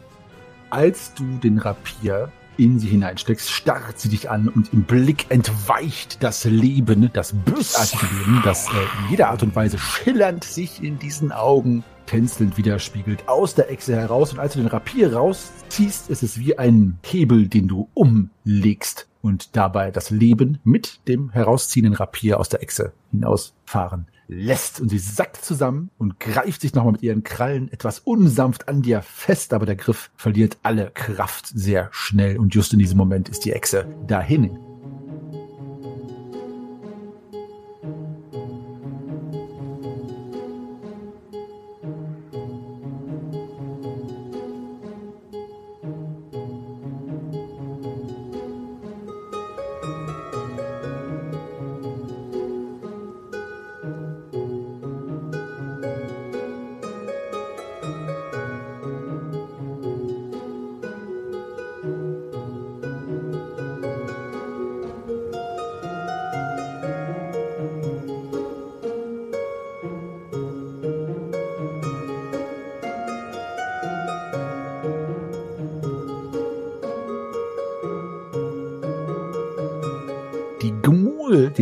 [0.71, 6.23] Als du den Rapier in sie hineinsteckst, starrt sie dich an und im Blick entweicht
[6.23, 8.71] das Leben, das bösartige Leben, das äh,
[9.03, 13.95] in jeder Art und Weise schillernd sich in diesen Augen tänzelnd widerspiegelt aus der Echse
[13.95, 14.33] heraus.
[14.33, 19.57] Und als du den Rapier rausziehst, ist es wie ein Hebel, den du umlegst und
[19.57, 24.81] dabei das Leben mit dem herausziehenden Rapier aus der Echse hinausfahren lässt.
[24.81, 29.03] Und sie sackt zusammen und greift sich nochmal mit ihren Krallen etwas unsanft an dir
[29.03, 32.39] fest, aber der Griff verliert alle Kraft sehr schnell.
[32.39, 34.59] Und just in diesem Moment ist die Echse dahin.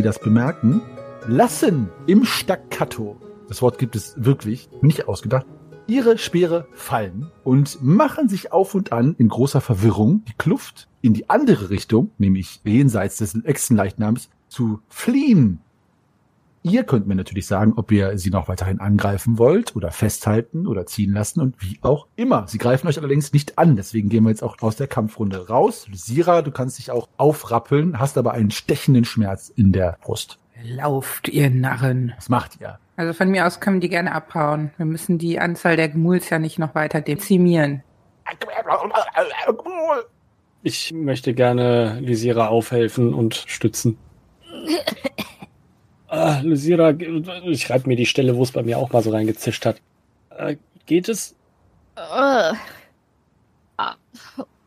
[0.05, 0.81] Das bemerken,
[1.27, 5.47] lassen im Staccato, das Wort gibt es wirklich, nicht ausgedacht,
[5.87, 11.13] ihre Speere fallen und machen sich auf und an in großer Verwirrung die Kluft in
[11.13, 15.59] die andere Richtung, nämlich jenseits des Echsenleichnams, zu fliehen.
[16.67, 20.87] Ihr könnt mir natürlich sagen, ob ihr sie noch weiterhin angreifen wollt oder festhalten oder
[20.87, 22.47] ziehen lassen und wie auch immer.
[22.47, 25.85] Sie greifen euch allerdings nicht an, deswegen gehen wir jetzt auch aus der Kampfrunde raus.
[25.93, 30.39] Sira, du kannst dich auch aufrappeln, hast aber einen stechenden Schmerz in der Brust.
[30.63, 32.13] Lauft, ihr Narren.
[32.15, 32.79] Was macht ihr?
[32.95, 34.71] Also von mir aus können die gerne abhauen.
[34.77, 37.83] Wir müssen die Anzahl der Gmuls ja nicht noch weiter dezimieren.
[40.63, 43.99] Ich möchte gerne Lysira aufhelfen und stützen.
[46.25, 46.89] Ah, Lysira,
[47.43, 49.79] ich schreibe mir die Stelle, wo es bei mir auch mal so reingezischt hat.
[50.35, 50.55] Äh,
[50.87, 51.35] geht es?
[51.95, 52.53] Äh,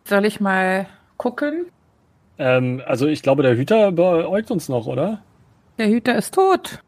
[0.04, 1.66] Soll ich mal gucken?
[2.38, 5.20] Ähm, also ich glaube, der Hüter beäugt uns noch, oder?
[5.78, 6.80] Der Hüter ist tot.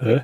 [0.00, 0.22] Hä?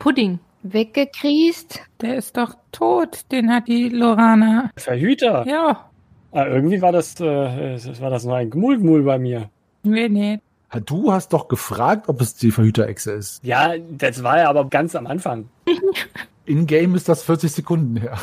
[0.00, 0.40] Pudding.
[0.64, 1.80] weggekriest.
[2.00, 3.20] Der ist doch tot.
[3.30, 4.70] Den hat die Lorana.
[4.76, 5.46] Verhüter?
[5.46, 5.88] Ja.
[6.32, 9.48] Ah, irgendwie war das, äh, war das nur ein Gmul-Gmul bei mir.
[9.84, 10.40] Nee, nee.
[10.80, 13.44] Du hast doch gefragt, ob es die Verhüterechse ist.
[13.44, 15.48] Ja, das war ja aber ganz am Anfang.
[16.46, 18.18] In-game ist das 40 Sekunden her.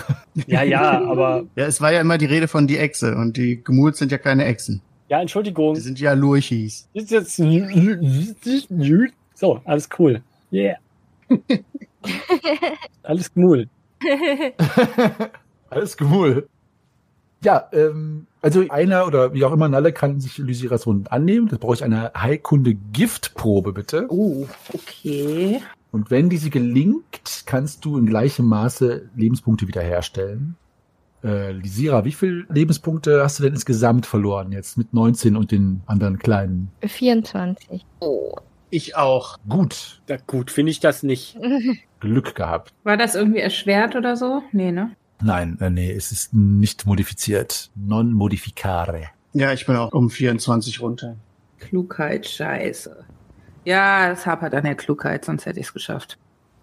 [0.47, 3.63] Ja, ja, aber Ja, es war ja immer die Rede von die Echse und die
[3.63, 4.81] Gemuls sind ja keine Echsen.
[5.07, 5.75] ja, Entschuldigung.
[5.75, 6.87] Die sind ja Lurchis.
[6.93, 7.35] Ist jetzt
[9.35, 10.21] so, alles cool.
[10.51, 10.77] Yeah.
[13.03, 13.67] alles cool.
[15.69, 16.47] Alles gemul.
[17.43, 21.47] Ja, ähm, also einer oder wie auch immer Nalle kann sich Lysiras Wunden annehmen.
[21.47, 24.05] Das brauche ich eine Heilkunde Giftprobe, bitte.
[24.09, 25.61] Oh, okay.
[25.91, 30.55] Und wenn diese gelingt, kannst du in gleichem Maße Lebenspunkte wiederherstellen.
[31.23, 35.81] Äh, Lisira, wie viel Lebenspunkte hast du denn insgesamt verloren jetzt mit 19 und den
[35.85, 36.71] anderen kleinen?
[36.85, 37.85] 24.
[38.69, 39.37] Ich auch.
[39.47, 41.37] Gut, Ja, gut, finde ich das nicht.
[41.99, 42.71] Glück gehabt.
[42.83, 44.43] War das irgendwie erschwert oder so?
[44.51, 44.91] Nee, ne?
[45.21, 47.71] Nein, äh, nee, es ist nicht modifiziert.
[47.75, 49.09] Non modificare.
[49.33, 51.15] Ja, ich bin auch um 24 runter.
[51.59, 53.05] Klugheit, scheiße.
[53.65, 56.17] Ja, es hapert an der Klugheit, sonst hätte ich es geschafft.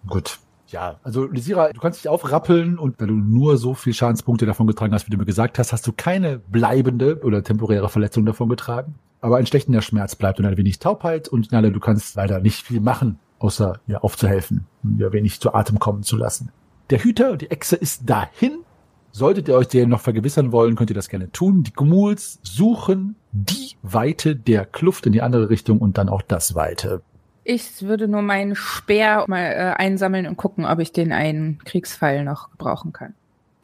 [0.07, 0.39] Gut.
[0.67, 4.67] Ja, also Lisira, du kannst dich aufrappeln und weil du nur so viel Schadenspunkte davon
[4.67, 8.49] getragen hast, wie du mir gesagt hast, hast du keine bleibende oder temporäre Verletzung davon
[8.49, 8.95] getragen.
[9.21, 12.65] Aber ein stechender Schmerz bleibt und ein wenig Taubheit und Nalle, du kannst leider nicht
[12.65, 16.51] viel machen, außer ihr aufzuhelfen und ihr wenig zu Atem kommen zu lassen.
[16.89, 18.59] Der Hüter, die Echse ist dahin.
[19.11, 21.63] Solltet ihr euch den noch vergewissern wollen, könnt ihr das gerne tun.
[21.63, 26.55] Die Gumuls suchen die Weite der Kluft in die andere Richtung und dann auch das
[26.55, 27.01] Weite.
[27.43, 32.23] Ich würde nur meinen Speer mal äh, einsammeln und gucken, ob ich den einen Kriegsfall
[32.23, 33.15] noch gebrauchen kann.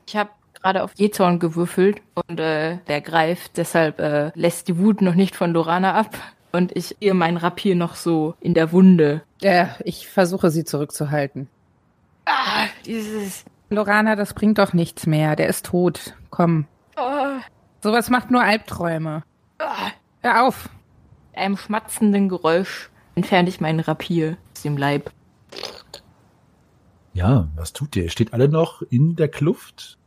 [0.08, 5.02] Ich habe gerade auf Jezorn gewürfelt und äh, der greift, deshalb äh, lässt die Wut
[5.02, 6.16] noch nicht von Lorana ab.
[6.52, 9.22] Und ich ihr mein Rapier noch so in der Wunde.
[9.42, 11.48] Äh, ich versuche sie zurückzuhalten.
[12.26, 13.46] Ah, dieses.
[13.70, 15.36] Lorana, das bringt doch nichts mehr.
[15.36, 16.16] Der ist tot.
[16.30, 16.66] Komm.
[16.96, 17.40] Oh,
[17.82, 19.24] Sowas macht nur Albträume.
[19.60, 19.92] ah.
[20.22, 20.70] Hör auf.
[21.32, 25.12] Mit einem schmatzenden Geräusch entferne ich mein Rapier aus dem Leib.
[27.14, 28.04] Ja, was tut ihr?
[28.04, 29.98] Ihr Steht alle noch in der Kluft?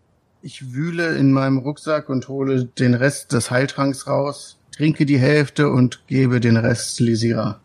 [0.43, 5.71] Ich wühle in meinem Rucksack und hole den Rest des Heiltranks raus, trinke die Hälfte
[5.71, 7.61] und gebe den Rest Lisira.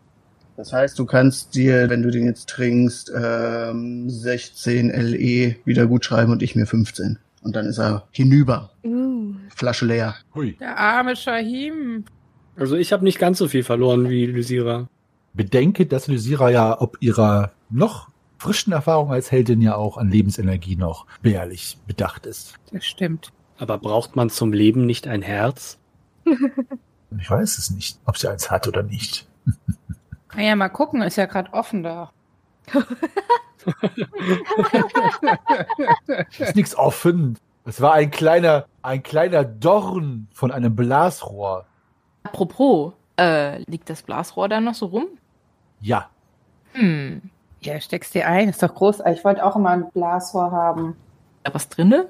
[0.56, 6.04] Das heißt, du kannst dir, wenn du den jetzt trinkst, ähm, 16 LE wieder gut
[6.04, 7.18] schreiben und ich mir 15.
[7.42, 8.70] Und dann ist er hinüber.
[8.84, 9.34] Uh.
[9.54, 10.14] Flasche leer.
[10.34, 10.56] Hui.
[10.60, 12.04] Der arme Shahim.
[12.56, 14.88] Also ich habe nicht ganz so viel verloren wie Lysira.
[15.34, 20.76] Bedenke, dass Lysira ja ob ihrer noch frischen Erfahrung als Heldin ja auch an Lebensenergie
[20.76, 22.54] noch beharrlich bedacht ist.
[22.72, 23.32] Das stimmt.
[23.56, 25.78] Aber braucht man zum Leben nicht ein Herz?
[27.18, 29.28] Ich weiß es nicht, ob sie eins hat oder nicht.
[30.32, 32.10] Kann ja mal gucken, ist ja gerade offen da.
[36.38, 37.38] ist nichts offen.
[37.64, 41.66] Es war ein kleiner, ein kleiner Dorn von einem Blasrohr.
[42.24, 45.06] Apropos, äh, liegt das Blasrohr da noch so rum?
[45.80, 46.08] Ja.
[46.72, 47.22] Hm.
[47.60, 49.18] Ja, steckst dir ein, ist doch großartig.
[49.18, 50.96] Ich wollte auch immer ein Blasrohr haben.
[51.44, 52.08] Da was drinne?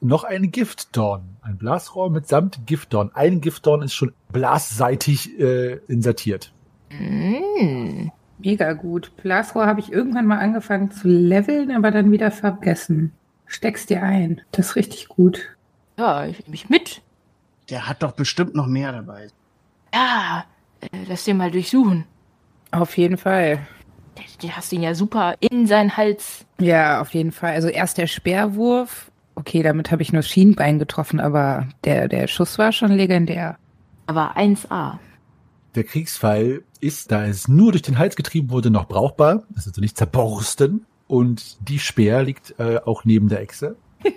[0.00, 1.36] Noch ein Giftdorn.
[1.42, 3.10] Ein Blasrohr mitsamt Giftdorn.
[3.14, 6.52] Ein Giftdorn ist schon blasseitig äh, insertiert.
[6.90, 8.10] Hm.
[8.38, 9.12] Mega gut.
[9.16, 13.12] Blasrohr habe ich irgendwann mal angefangen zu leveln, aber dann wieder vergessen.
[13.46, 14.40] Steckst dir ein.
[14.52, 15.56] Das ist richtig gut.
[15.98, 17.02] Ja, ich nehme mich mit.
[17.68, 19.28] Der hat doch bestimmt noch mehr dabei.
[19.92, 20.44] Ja,
[20.80, 22.04] äh, lass den mal durchsuchen.
[22.70, 23.60] Auf jeden Fall.
[24.40, 26.44] Du hast ihn ja super in seinen Hals.
[26.58, 27.52] Ja, auf jeden Fall.
[27.52, 29.10] Also erst der Speerwurf.
[29.34, 33.56] Okay, damit habe ich nur das Schienbein getroffen, aber der, der Schuss war schon legendär.
[34.06, 34.98] Aber 1A.
[35.74, 39.44] Der Kriegsfall ist, da es nur durch den Hals getrieben wurde, noch brauchbar.
[39.52, 40.86] Es ist also nicht zerborsten.
[41.06, 43.76] Und die Speer liegt äh, auch neben der Echse.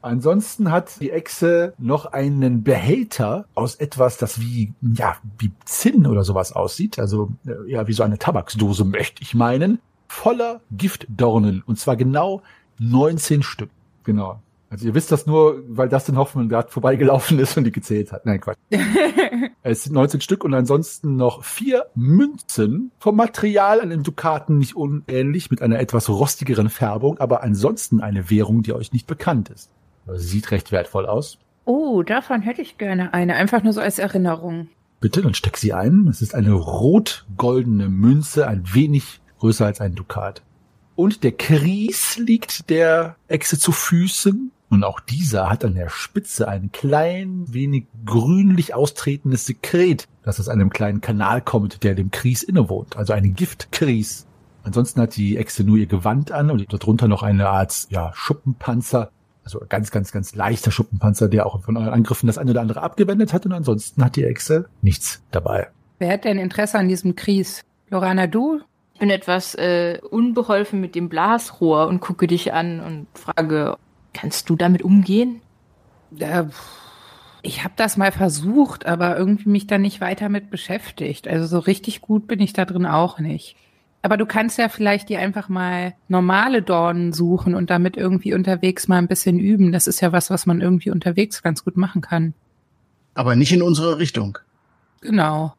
[0.00, 6.24] Ansonsten hat die Echse noch einen Behälter aus etwas, das wie, ja, wie Zinn oder
[6.24, 6.98] sowas aussieht.
[6.98, 9.80] Also, äh, ja, wie so eine Tabaksdose möchte ich meinen.
[10.06, 11.62] Voller Giftdornen.
[11.66, 12.42] Und zwar genau
[12.78, 13.70] 19 Stück.
[14.04, 14.40] Genau.
[14.70, 18.26] Also ihr wisst das nur, weil Dustin Hoffman gerade vorbeigelaufen ist und die gezählt hat.
[18.26, 18.58] Nein, Quatsch.
[19.62, 24.76] es sind 19 Stück und ansonsten noch vier Münzen vom Material an den Dukaten nicht
[24.76, 29.70] unähnlich mit einer etwas rostigeren Färbung, aber ansonsten eine Währung, die euch nicht bekannt ist.
[30.06, 31.38] Also sieht recht wertvoll aus.
[31.64, 33.34] Oh, davon hätte ich gerne eine.
[33.34, 34.68] Einfach nur so als Erinnerung.
[35.00, 36.08] Bitte, dann steck sie ein.
[36.08, 40.42] Es ist eine rot-goldene Münze, ein wenig größer als ein Dukat.
[40.96, 44.50] Und der Kries liegt der Echse zu Füßen.
[44.70, 50.48] Und auch dieser hat an der Spitze ein klein wenig grünlich austretendes Sekret, das aus
[50.48, 52.96] einem kleinen Kanal kommt, der dem Kries innewohnt.
[52.96, 54.26] Also eine Giftkries.
[54.64, 59.10] Ansonsten hat die Echse nur ihr Gewand an und darunter noch eine Art ja, Schuppenpanzer.
[59.42, 62.82] Also ganz, ganz, ganz leichter Schuppenpanzer, der auch von euren Angriffen das eine oder andere
[62.82, 63.46] abgewendet hat.
[63.46, 65.68] Und ansonsten hat die Echse nichts dabei.
[65.98, 67.62] Wer hat denn Interesse an diesem Kries?
[67.88, 68.60] Lorana, du?
[68.92, 73.78] Ich bin etwas äh, unbeholfen mit dem Blasrohr und gucke dich an und frage,
[74.20, 75.40] kannst du damit umgehen?
[76.18, 76.44] Äh,
[77.42, 81.28] ich habe das mal versucht, aber irgendwie mich da nicht weiter mit beschäftigt.
[81.28, 83.56] Also so richtig gut bin ich da drin auch nicht.
[84.02, 88.88] Aber du kannst ja vielleicht dir einfach mal normale Dornen suchen und damit irgendwie unterwegs
[88.88, 89.72] mal ein bisschen üben.
[89.72, 92.34] Das ist ja was, was man irgendwie unterwegs ganz gut machen kann.
[93.14, 94.38] Aber nicht in unsere Richtung.
[95.00, 95.54] Genau.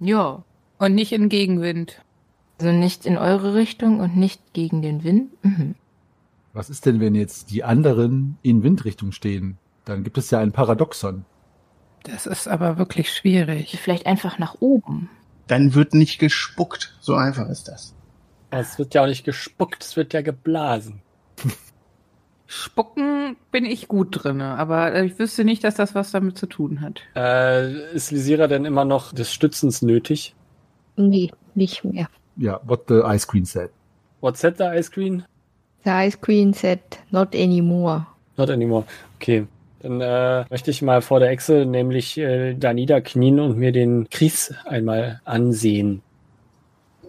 [0.00, 0.42] Ja.
[0.78, 2.02] Und nicht in Gegenwind.
[2.58, 5.30] Also nicht in eure Richtung und nicht gegen den Wind?
[5.44, 5.74] Mhm.
[6.54, 9.58] Was ist denn, wenn jetzt die anderen in Windrichtung stehen?
[9.84, 11.24] Dann gibt es ja ein Paradoxon.
[12.04, 13.76] Das ist aber wirklich schwierig.
[13.82, 15.10] Vielleicht einfach nach oben.
[15.48, 16.96] Dann wird nicht gespuckt.
[17.00, 17.94] So einfach ist das.
[18.50, 21.02] Es wird ja auch nicht gespuckt, es wird ja geblasen.
[22.46, 26.80] Spucken bin ich gut drinne, aber ich wüsste nicht, dass das was damit zu tun
[26.80, 27.00] hat.
[27.16, 30.36] Äh, ist Lisira denn immer noch des Stützens nötig?
[30.94, 32.08] Nee, nicht mehr.
[32.36, 33.70] Ja, what the Ice Queen said.
[34.20, 35.24] What's that, the Ice Queen?
[35.84, 38.06] The Ice Queen said, not anymore.
[38.36, 38.84] Not anymore.
[39.16, 39.46] Okay.
[39.80, 44.08] Dann äh, möchte ich mal vor der Echse nämlich äh, da niederknien und mir den
[44.08, 46.00] Kries einmal ansehen.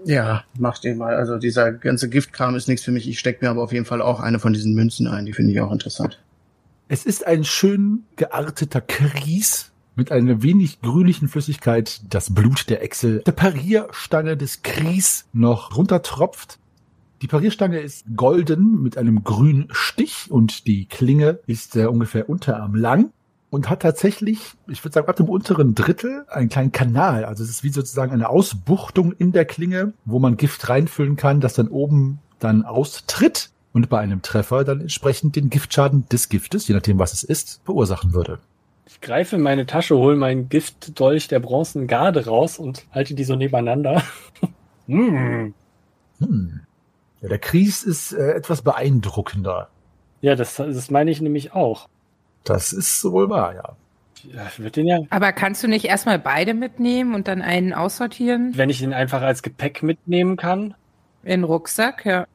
[0.03, 1.15] Ja, mach den mal.
[1.15, 3.07] Also dieser ganze Giftkram ist nichts für mich.
[3.07, 5.25] Ich steck mir aber auf jeden Fall auch eine von diesen Münzen ein.
[5.25, 6.21] Die finde ich auch interessant.
[6.89, 13.19] Es ist ein schön gearteter Kries mit einer wenig grünlichen Flüssigkeit, das Blut der Echse,
[13.19, 16.59] der Parierstange des Kries noch runtertropft.
[17.21, 22.75] Die Parierstange ist golden mit einem grünen Stich und die Klinge ist äh, ungefähr Unterarm
[22.75, 23.11] lang
[23.49, 27.23] und hat tatsächlich, ich würde sagen, ab dem unteren Drittel einen kleinen Kanal.
[27.23, 31.39] Also es ist wie sozusagen eine Ausbuchtung in der Klinge, wo man Gift reinfüllen kann,
[31.39, 36.67] das dann oben dann austritt und bei einem Treffer dann entsprechend den Giftschaden des Giftes,
[36.67, 38.39] je nachdem was es ist, verursachen würde.
[38.87, 43.23] Ich greife in meine Tasche, hole meinen Giftdolch der bronzenen Garde raus und halte die
[43.23, 44.03] so nebeneinander.
[44.87, 45.53] hm.
[46.19, 46.61] Hm.
[47.25, 49.69] Ja, der Kries ist äh, etwas beeindruckender.
[50.21, 51.87] Ja, das, das meine ich nämlich auch.
[52.43, 53.75] Das ist wohl wahr, ja.
[54.31, 58.53] Ja, wird den ja, Aber kannst du nicht erstmal beide mitnehmen und dann einen aussortieren?
[58.55, 60.75] wenn ich ihn einfach als Gepäck mitnehmen kann.
[61.23, 62.25] In Rucksack, ja.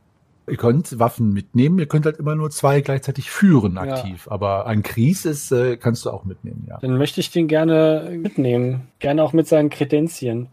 [0.49, 3.82] Ihr könnt Waffen mitnehmen, ihr könnt halt immer nur zwei gleichzeitig führen Ja.
[3.82, 4.26] aktiv.
[4.28, 6.78] Aber ein Kries ist, äh, kannst du auch mitnehmen, ja.
[6.80, 8.88] Dann möchte ich den gerne mitnehmen.
[8.99, 10.49] Gerne auch mit seinen Kredenzien.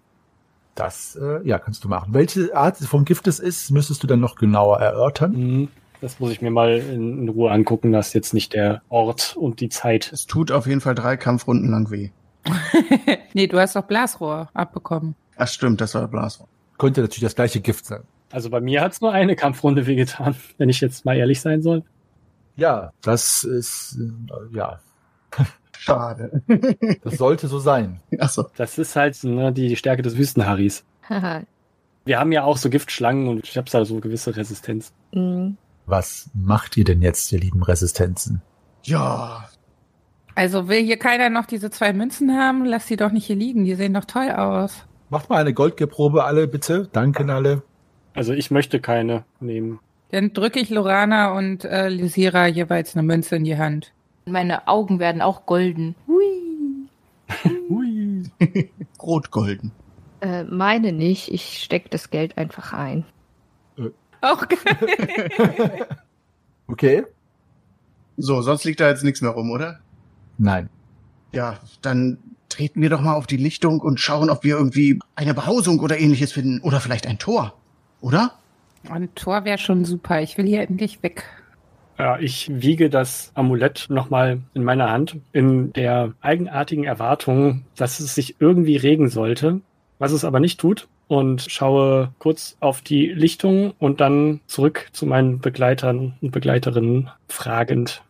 [0.77, 2.13] Das, äh, ja, kannst du machen.
[2.13, 5.31] Welche Art von Gift es ist, müsstest du dann noch genauer erörtern.
[5.31, 5.67] Mhm.
[6.01, 7.91] Das muss ich mir mal in, in Ruhe angucken.
[7.91, 10.11] Das ist jetzt nicht der Ort und die Zeit.
[10.13, 12.11] Es tut auf jeden Fall drei Kampfrunden lang weh.
[13.33, 15.15] nee, du hast doch Blasrohr abbekommen.
[15.35, 16.47] Ach stimmt, das war Blasrohr.
[16.77, 18.03] Könnte natürlich das gleiche Gift sein.
[18.31, 21.83] Also bei mir hat's nur eine Kampfrunde wehgetan, wenn ich jetzt mal ehrlich sein soll.
[22.55, 24.79] Ja, das ist, äh, ja,
[25.77, 26.41] Schade.
[27.03, 27.99] das sollte so sein.
[28.19, 28.45] Achso.
[28.55, 30.83] Das ist halt ne, die Stärke des Wüstenharrys.
[31.07, 31.43] Haha.
[32.05, 34.93] Wir haben ja auch so Giftschlangen und ich habe da so gewisse Resistenz.
[35.13, 35.57] Mhm.
[35.85, 38.41] Was macht ihr denn jetzt, ihr lieben Resistenzen?
[38.83, 39.49] Ja,
[40.35, 42.63] Also will hier keiner noch diese zwei Münzen haben?
[42.63, 43.65] Lass die doch nicht hier liegen.
[43.65, 44.85] Die sehen doch toll aus.
[45.09, 46.87] Macht mal eine Goldgeprobe alle, bitte.
[46.93, 47.63] Danke alle.
[48.13, 49.79] Also ich möchte keine nehmen.
[50.11, 53.91] Dann drücke ich Lorana und äh, Lysira jeweils eine Münze in die Hand.
[54.27, 55.95] Meine Augen werden auch golden.
[56.07, 56.89] Hui.
[57.69, 58.23] Hui.
[59.01, 59.71] rot-golden.
[60.21, 61.31] Äh, meine nicht.
[61.31, 63.05] Ich steck das Geld einfach ein.
[64.21, 65.87] Auch geil.
[66.69, 67.05] Okay?
[68.17, 69.79] So, sonst liegt da jetzt nichts mehr rum, oder?
[70.37, 70.69] Nein.
[71.31, 72.17] Ja, dann
[72.49, 75.97] treten wir doch mal auf die Lichtung und schauen, ob wir irgendwie eine Behausung oder
[75.97, 76.59] ähnliches finden.
[76.59, 77.53] Oder vielleicht ein Tor.
[78.01, 78.33] Oder?
[78.89, 80.21] Ein Tor wäre schon super.
[80.21, 81.23] Ich will hier endlich weg.
[81.97, 88.13] Ja, ich wiege das Amulett nochmal in meiner Hand, in der eigenartigen Erwartung, dass es
[88.13, 89.61] sich irgendwie regen sollte,
[89.97, 95.05] was es aber nicht tut, und schaue kurz auf die Lichtung und dann zurück zu
[95.05, 98.03] meinen Begleitern und Begleiterinnen fragend.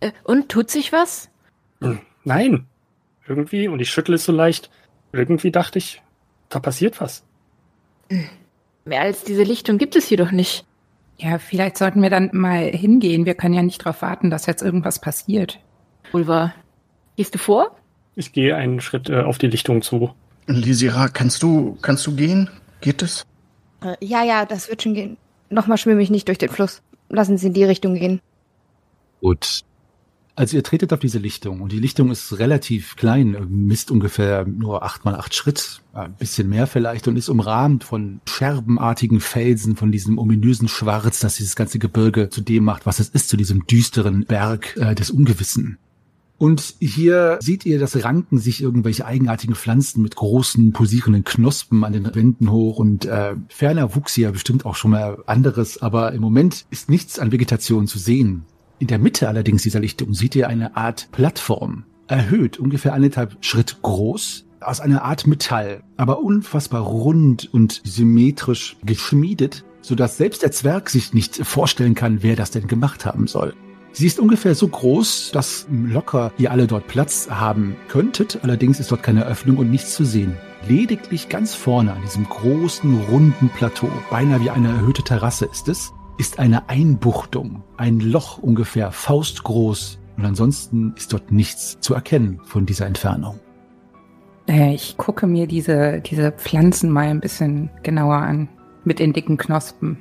[0.00, 1.30] Äh, und tut sich was?
[1.80, 2.66] Hm, Nein,
[3.26, 4.70] irgendwie, und ich schüttle es so leicht,
[5.12, 6.02] irgendwie dachte ich,
[6.50, 7.24] da passiert was.
[8.84, 10.66] Mehr als diese Lichtung gibt es hier doch nicht.
[11.18, 13.26] Ja, vielleicht sollten wir dann mal hingehen.
[13.26, 15.58] Wir können ja nicht darauf warten, dass jetzt irgendwas passiert.
[16.12, 16.54] Wahr.
[17.16, 17.76] Gehst du vor?
[18.14, 20.14] Ich gehe einen Schritt äh, auf die Lichtung zu.
[20.46, 22.48] Lisira, kannst du, kannst du gehen?
[22.80, 23.26] Geht es?
[23.82, 25.16] Äh, ja, ja, das wird schon gehen.
[25.50, 26.82] Nochmal schwimme ich nicht durch den Fluss.
[27.08, 28.20] Lassen Sie in die Richtung gehen.
[29.20, 29.62] Gut.
[30.38, 34.84] Also ihr tretet auf diese Lichtung und die Lichtung ist relativ klein, misst ungefähr nur
[34.84, 39.90] acht mal acht Schritt, ein bisschen mehr vielleicht und ist umrahmt von scherbenartigen Felsen, von
[39.90, 43.66] diesem ominösen Schwarz, das dieses ganze Gebirge zu dem macht, was es ist, zu diesem
[43.66, 45.76] düsteren Berg äh, des Ungewissen.
[46.36, 51.94] Und hier seht ihr, dass ranken sich irgendwelche eigenartigen Pflanzen mit großen pulsierenden Knospen an
[51.94, 56.20] den Wänden hoch und äh, ferner wuchs hier bestimmt auch schon mal anderes, aber im
[56.20, 58.44] Moment ist nichts an Vegetation zu sehen.
[58.80, 63.82] In der Mitte allerdings dieser Lichtung seht ihr eine Art Plattform, erhöht, ungefähr eineinhalb Schritt
[63.82, 70.90] groß, aus einer Art Metall, aber unfassbar rund und symmetrisch geschmiedet, sodass selbst der Zwerg
[70.90, 73.54] sich nicht vorstellen kann, wer das denn gemacht haben soll.
[73.92, 78.92] Sie ist ungefähr so groß, dass locker ihr alle dort Platz haben könntet, allerdings ist
[78.92, 80.36] dort keine Öffnung und nichts zu sehen.
[80.68, 85.92] Lediglich ganz vorne an diesem großen, runden Plateau, beinahe wie eine erhöhte Terrasse ist es,
[86.18, 92.66] ist eine Einbuchtung, ein Loch ungefähr faustgroß und ansonsten ist dort nichts zu erkennen von
[92.66, 93.38] dieser Entfernung.
[94.46, 98.48] Ich gucke mir diese, diese Pflanzen mal ein bisschen genauer an.
[98.84, 99.98] Mit den dicken Knospen.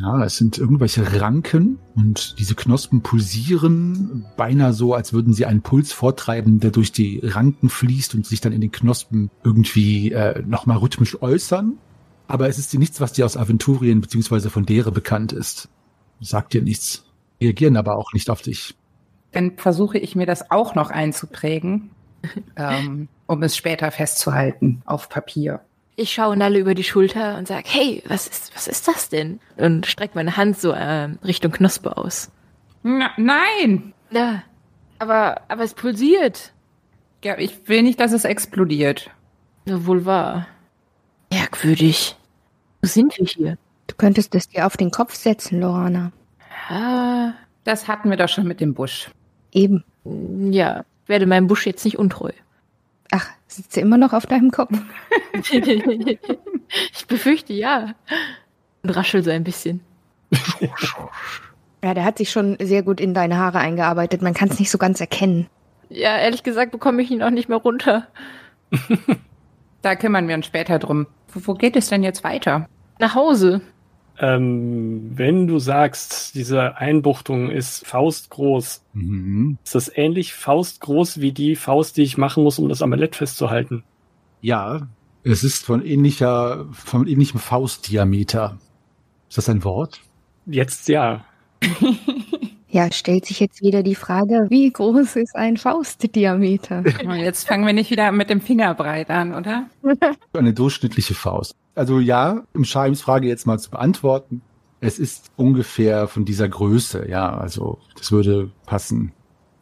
[0.00, 5.62] Ja, es sind irgendwelche Ranken und diese Knospen pulsieren, beinahe so, als würden sie einen
[5.62, 10.42] Puls vortreiben, der durch die Ranken fließt und sich dann in den Knospen irgendwie äh,
[10.46, 11.78] nochmal rhythmisch äußern.
[12.32, 14.48] Aber es ist nichts, was dir aus Aventurien bzw.
[14.48, 15.68] von Dere bekannt ist.
[16.18, 17.04] Sagt dir nichts.
[17.42, 18.74] Reagieren aber auch nicht auf dich.
[19.32, 21.90] Dann versuche ich mir das auch noch einzuprägen,
[22.56, 25.60] ähm, um es später festzuhalten auf Papier.
[25.96, 29.38] Ich schaue Nalle über die Schulter und sag, hey, was ist, was ist das denn?
[29.58, 32.30] Und streck meine Hand so äh, Richtung Knospe aus.
[32.82, 33.92] Na, nein!
[34.10, 34.42] Ja,
[34.98, 36.54] aber, aber es pulsiert.
[37.22, 39.10] Ja, ich will nicht, dass es explodiert.
[39.66, 40.46] Ja, wohl wahr.
[41.30, 42.16] Merkwürdig.
[42.82, 43.58] Wo sind wir hier?
[43.86, 46.12] Du könntest es dir auf den Kopf setzen, Lorana.
[46.68, 47.32] Ah,
[47.64, 49.08] Das hatten wir doch schon mit dem Busch.
[49.52, 49.84] Eben.
[50.04, 52.32] ja, werde meinem Busch jetzt nicht untreu.
[53.12, 54.72] Ach, sitzt sie immer noch auf deinem Kopf?
[55.42, 57.94] ich befürchte ja.
[58.82, 59.80] Und raschel so ein bisschen.
[61.84, 64.22] Ja, der hat sich schon sehr gut in deine Haare eingearbeitet.
[64.22, 65.46] Man kann es nicht so ganz erkennen.
[65.88, 68.08] Ja, ehrlich gesagt bekomme ich ihn auch nicht mehr runter.
[69.82, 71.08] Da kümmern wir uns später drum.
[71.32, 72.68] Wo, wo geht es denn jetzt weiter?
[72.98, 73.60] Nach Hause.
[74.18, 79.58] Ähm, wenn du sagst, diese Einbuchtung ist faustgroß, Mhm.
[79.64, 83.82] ist das ähnlich faustgroß wie die Faust, die ich machen muss, um das Amulett festzuhalten?
[84.42, 84.86] Ja,
[85.24, 88.58] es ist von ähnlicher, von ähnlichem Faustdiameter.
[89.28, 90.00] Ist das ein Wort?
[90.46, 91.24] Jetzt ja.
[92.72, 96.82] Ja, stellt sich jetzt wieder die Frage, wie groß ist ein Faustdiameter?
[97.18, 99.66] Jetzt fangen wir nicht wieder mit dem Fingerbreit an, oder?
[100.32, 101.54] Eine durchschnittliche Faust.
[101.74, 104.40] Also ja, um Scheims Frage jetzt mal zu beantworten,
[104.80, 109.12] es ist ungefähr von dieser Größe, ja, also das würde passen.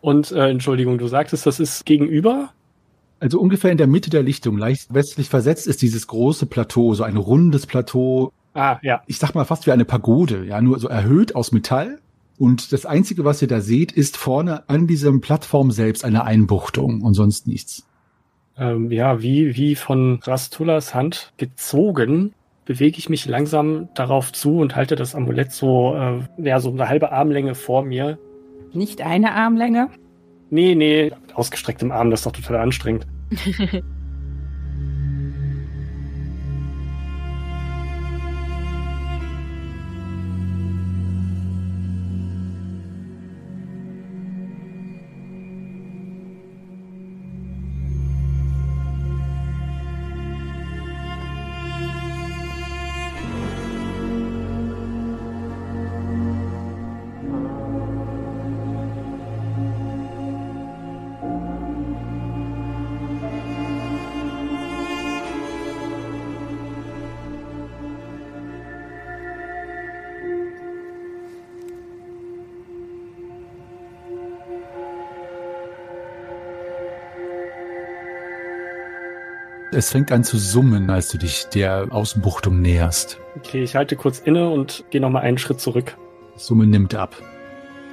[0.00, 2.50] Und äh, Entschuldigung, du sagtest, das ist gegenüber?
[3.18, 7.02] Also ungefähr in der Mitte der Lichtung, leicht westlich versetzt, ist dieses große Plateau, so
[7.02, 8.32] ein rundes Plateau.
[8.54, 9.02] Ah, ja.
[9.08, 11.98] Ich sag mal fast wie eine Pagode, ja, nur so erhöht aus Metall.
[12.40, 17.02] Und das Einzige, was ihr da seht, ist vorne an diesem Plattform selbst eine Einbuchtung
[17.02, 17.86] und sonst nichts.
[18.56, 22.32] Ähm, ja, wie, wie von Rastullas Hand gezogen,
[22.64, 26.88] bewege ich mich langsam darauf zu und halte das Amulett so, äh, ja, so eine
[26.88, 28.18] halbe Armlänge vor mir.
[28.72, 29.90] Nicht eine Armlänge?
[30.48, 33.06] Nee, nee, mit ausgestrecktem Arm, das ist doch total anstrengend.
[79.80, 83.18] Es fängt an zu summen, als du dich der Ausbuchtung näherst.
[83.38, 85.96] Okay, ich halte kurz inne und gehe nochmal einen Schritt zurück.
[86.34, 87.16] Das Summen nimmt ab.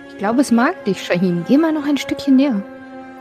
[0.09, 1.45] Ich glaube, es mag dich, Shahin.
[1.47, 2.61] Geh mal noch ein Stückchen näher.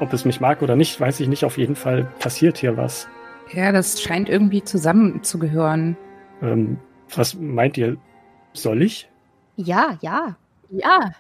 [0.01, 1.45] Ob es mich mag oder nicht, weiß ich nicht.
[1.45, 3.07] Auf jeden Fall passiert hier was.
[3.53, 5.97] Ja, das scheint irgendwie zusammenzugehören.
[6.43, 6.79] Ähm,
[7.15, 7.99] was meint ihr?
[8.53, 9.09] Soll ich?
[9.55, 10.35] Ja, ja.
[10.71, 11.13] Ja.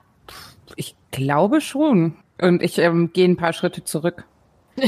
[0.74, 2.16] Ich glaube schon.
[2.40, 4.24] Und ich ähm, gehe ein paar Schritte zurück.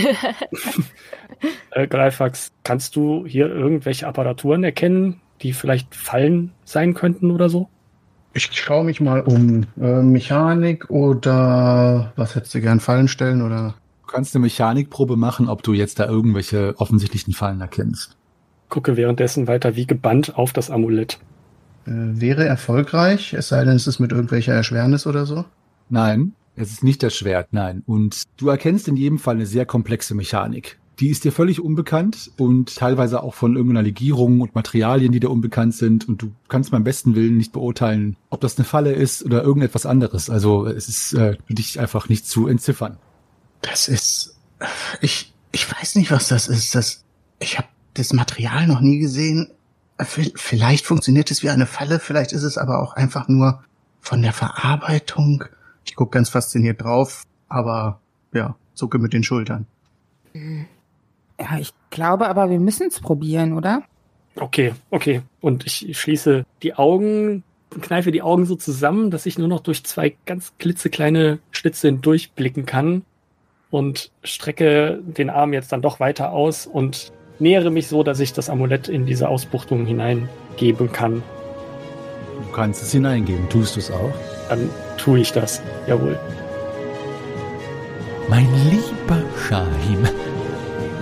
[1.71, 7.69] Äh, Greifax, kannst du hier irgendwelche Apparaturen erkennen, die vielleicht Fallen sein könnten oder so?
[8.35, 9.67] Ich schaue mich mal um.
[9.81, 13.75] Äh, Mechanik oder was hättest du gern Fallen stellen oder?
[14.03, 18.17] Du kannst eine Mechanikprobe machen, ob du jetzt da irgendwelche offensichtlichen Fallen erkennst.
[18.69, 21.19] Gucke währenddessen weiter wie gebannt auf das Amulett.
[21.87, 25.45] Äh, wäre erfolgreich, es sei denn, es ist mit irgendwelcher Erschwernis oder so.
[25.89, 27.83] Nein, es ist nicht das Schwert, nein.
[27.87, 30.79] Und du erkennst in jedem Fall eine sehr komplexe Mechanik.
[30.99, 35.31] Die ist dir völlig unbekannt und teilweise auch von irgendeiner Legierung und Materialien, die dir
[35.31, 36.09] unbekannt sind.
[36.09, 39.87] Und du kannst beim besten Willen nicht beurteilen, ob das eine Falle ist oder irgendetwas
[39.87, 40.29] anderes.
[40.29, 42.97] Also es ist äh, dich einfach nicht zu entziffern.
[43.63, 44.37] Das ist.
[45.01, 46.75] Ich, ich weiß nicht, was das ist.
[46.75, 47.05] Das,
[47.39, 49.53] ich habe das Material noch nie gesehen.
[50.01, 53.65] Vielleicht funktioniert es wie eine Falle, vielleicht ist es aber auch einfach nur
[54.01, 55.45] von der Verarbeitung.
[55.89, 58.01] Ich guck ganz fasziniert drauf, aber
[58.35, 59.67] ja, zucke mit den Schultern.
[60.35, 63.83] Ja, ich glaube aber, wir müssen es probieren, oder?
[64.37, 65.23] Okay, okay.
[65.41, 67.43] Und ich schließe die Augen,
[67.81, 72.67] kneife die Augen so zusammen, dass ich nur noch durch zwei ganz klitzekleine Schlitze hindurchblicken
[72.67, 73.03] kann
[73.71, 78.35] und strecke den Arm jetzt dann doch weiter aus und nähere mich so, dass ich
[78.35, 81.23] das Amulett in diese Ausbuchtung hineingeben kann.
[82.43, 83.49] Du kannst es hineingeben.
[83.49, 84.13] Tust du es auch?
[84.51, 84.69] Dann
[84.99, 85.63] tue ich das.
[85.87, 86.19] Jawohl.
[88.29, 90.07] Mein lieber Shahim,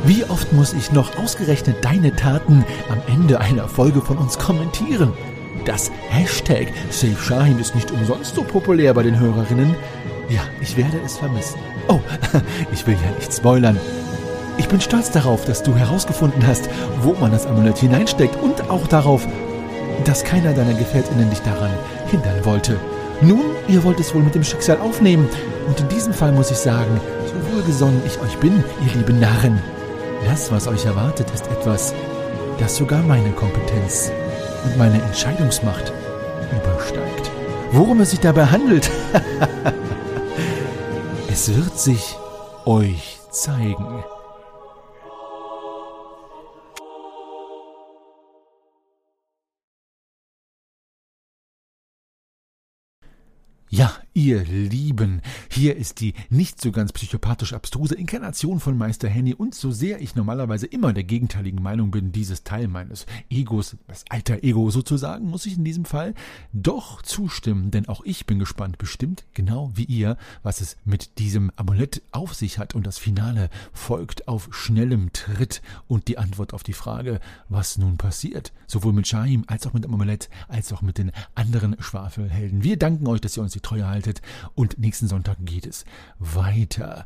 [0.04, 5.12] wie oft muss ich noch ausgerechnet deine Taten am Ende einer Folge von uns kommentieren?
[5.64, 9.74] Das Hashtag Save Shahim ist nicht umsonst so populär bei den Hörerinnen.
[10.28, 11.58] Ja, ich werde es vermissen.
[11.88, 11.98] Oh,
[12.72, 13.80] ich will ja nicht spoilern.
[14.58, 16.68] Ich bin stolz darauf, dass du herausgefunden hast,
[17.02, 19.26] wo man das Amulett hineinsteckt und auch darauf,
[20.04, 21.70] dass keiner deiner Gefährtinnen dich daran
[22.10, 22.78] hindern wollte.
[23.22, 25.28] Nun, ihr wollt es wohl mit dem Schicksal aufnehmen.
[25.66, 29.60] Und in diesem Fall muss ich sagen, so wohlgesonnen ich euch bin, ihr lieben Narren.
[30.26, 31.94] Das, was euch erwartet, ist etwas,
[32.58, 34.12] das sogar meine Kompetenz
[34.64, 35.92] und meine Entscheidungsmacht
[36.52, 37.30] übersteigt.
[37.72, 38.90] Worum es sich dabei handelt,
[41.30, 42.16] es wird sich
[42.64, 44.04] euch zeigen.
[53.70, 59.34] Ja, ihr Lieben, hier ist die nicht so ganz psychopathisch abstruse Inkarnation von Meister Henny
[59.34, 64.06] und so sehr ich normalerweise immer der gegenteiligen Meinung bin, dieses Teil meines Egos, das
[64.08, 66.14] alter Ego sozusagen, muss ich in diesem Fall
[66.54, 71.52] doch zustimmen, denn auch ich bin gespannt, bestimmt genau wie ihr, was es mit diesem
[71.56, 76.62] Amulett auf sich hat und das Finale folgt auf schnellem Tritt und die Antwort auf
[76.62, 80.80] die Frage, was nun passiert, sowohl mit Shahim als auch mit dem Amulett, als auch
[80.80, 82.64] mit den anderen Schwafelhelden.
[82.64, 84.22] Wir danken euch, dass ihr uns die Treue haltet eingeschaltet
[84.54, 85.84] und nächsten Sonntag geht es
[86.18, 87.04] weiter.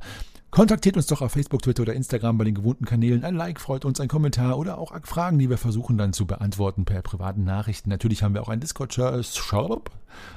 [0.51, 3.23] Kontaktiert uns doch auf Facebook, Twitter oder Instagram bei den gewohnten Kanälen.
[3.23, 6.85] Ein Like freut uns, ein Kommentar oder auch Fragen, die wir versuchen dann zu beantworten
[6.85, 7.89] per privaten Nachrichten.
[7.89, 9.91] Natürlich haben wir auch einen Discord-Shop,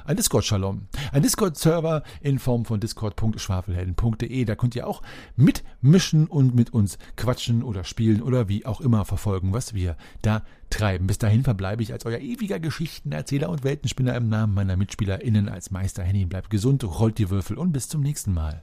[0.04, 4.44] ein Discord-Shalom, ein Discord-Server in Form von discord.schwafelhelden.de.
[4.44, 5.02] Da könnt ihr auch
[5.34, 10.44] mitmischen und mit uns quatschen oder spielen oder wie auch immer verfolgen, was wir da
[10.70, 11.08] treiben.
[11.08, 15.72] Bis dahin verbleibe ich als euer ewiger Geschichtenerzähler und Weltenspinner im Namen meiner MitspielerInnen als
[15.72, 16.28] Meister Henning.
[16.28, 18.62] Bleibt gesund, rollt die Würfel und bis zum nächsten Mal.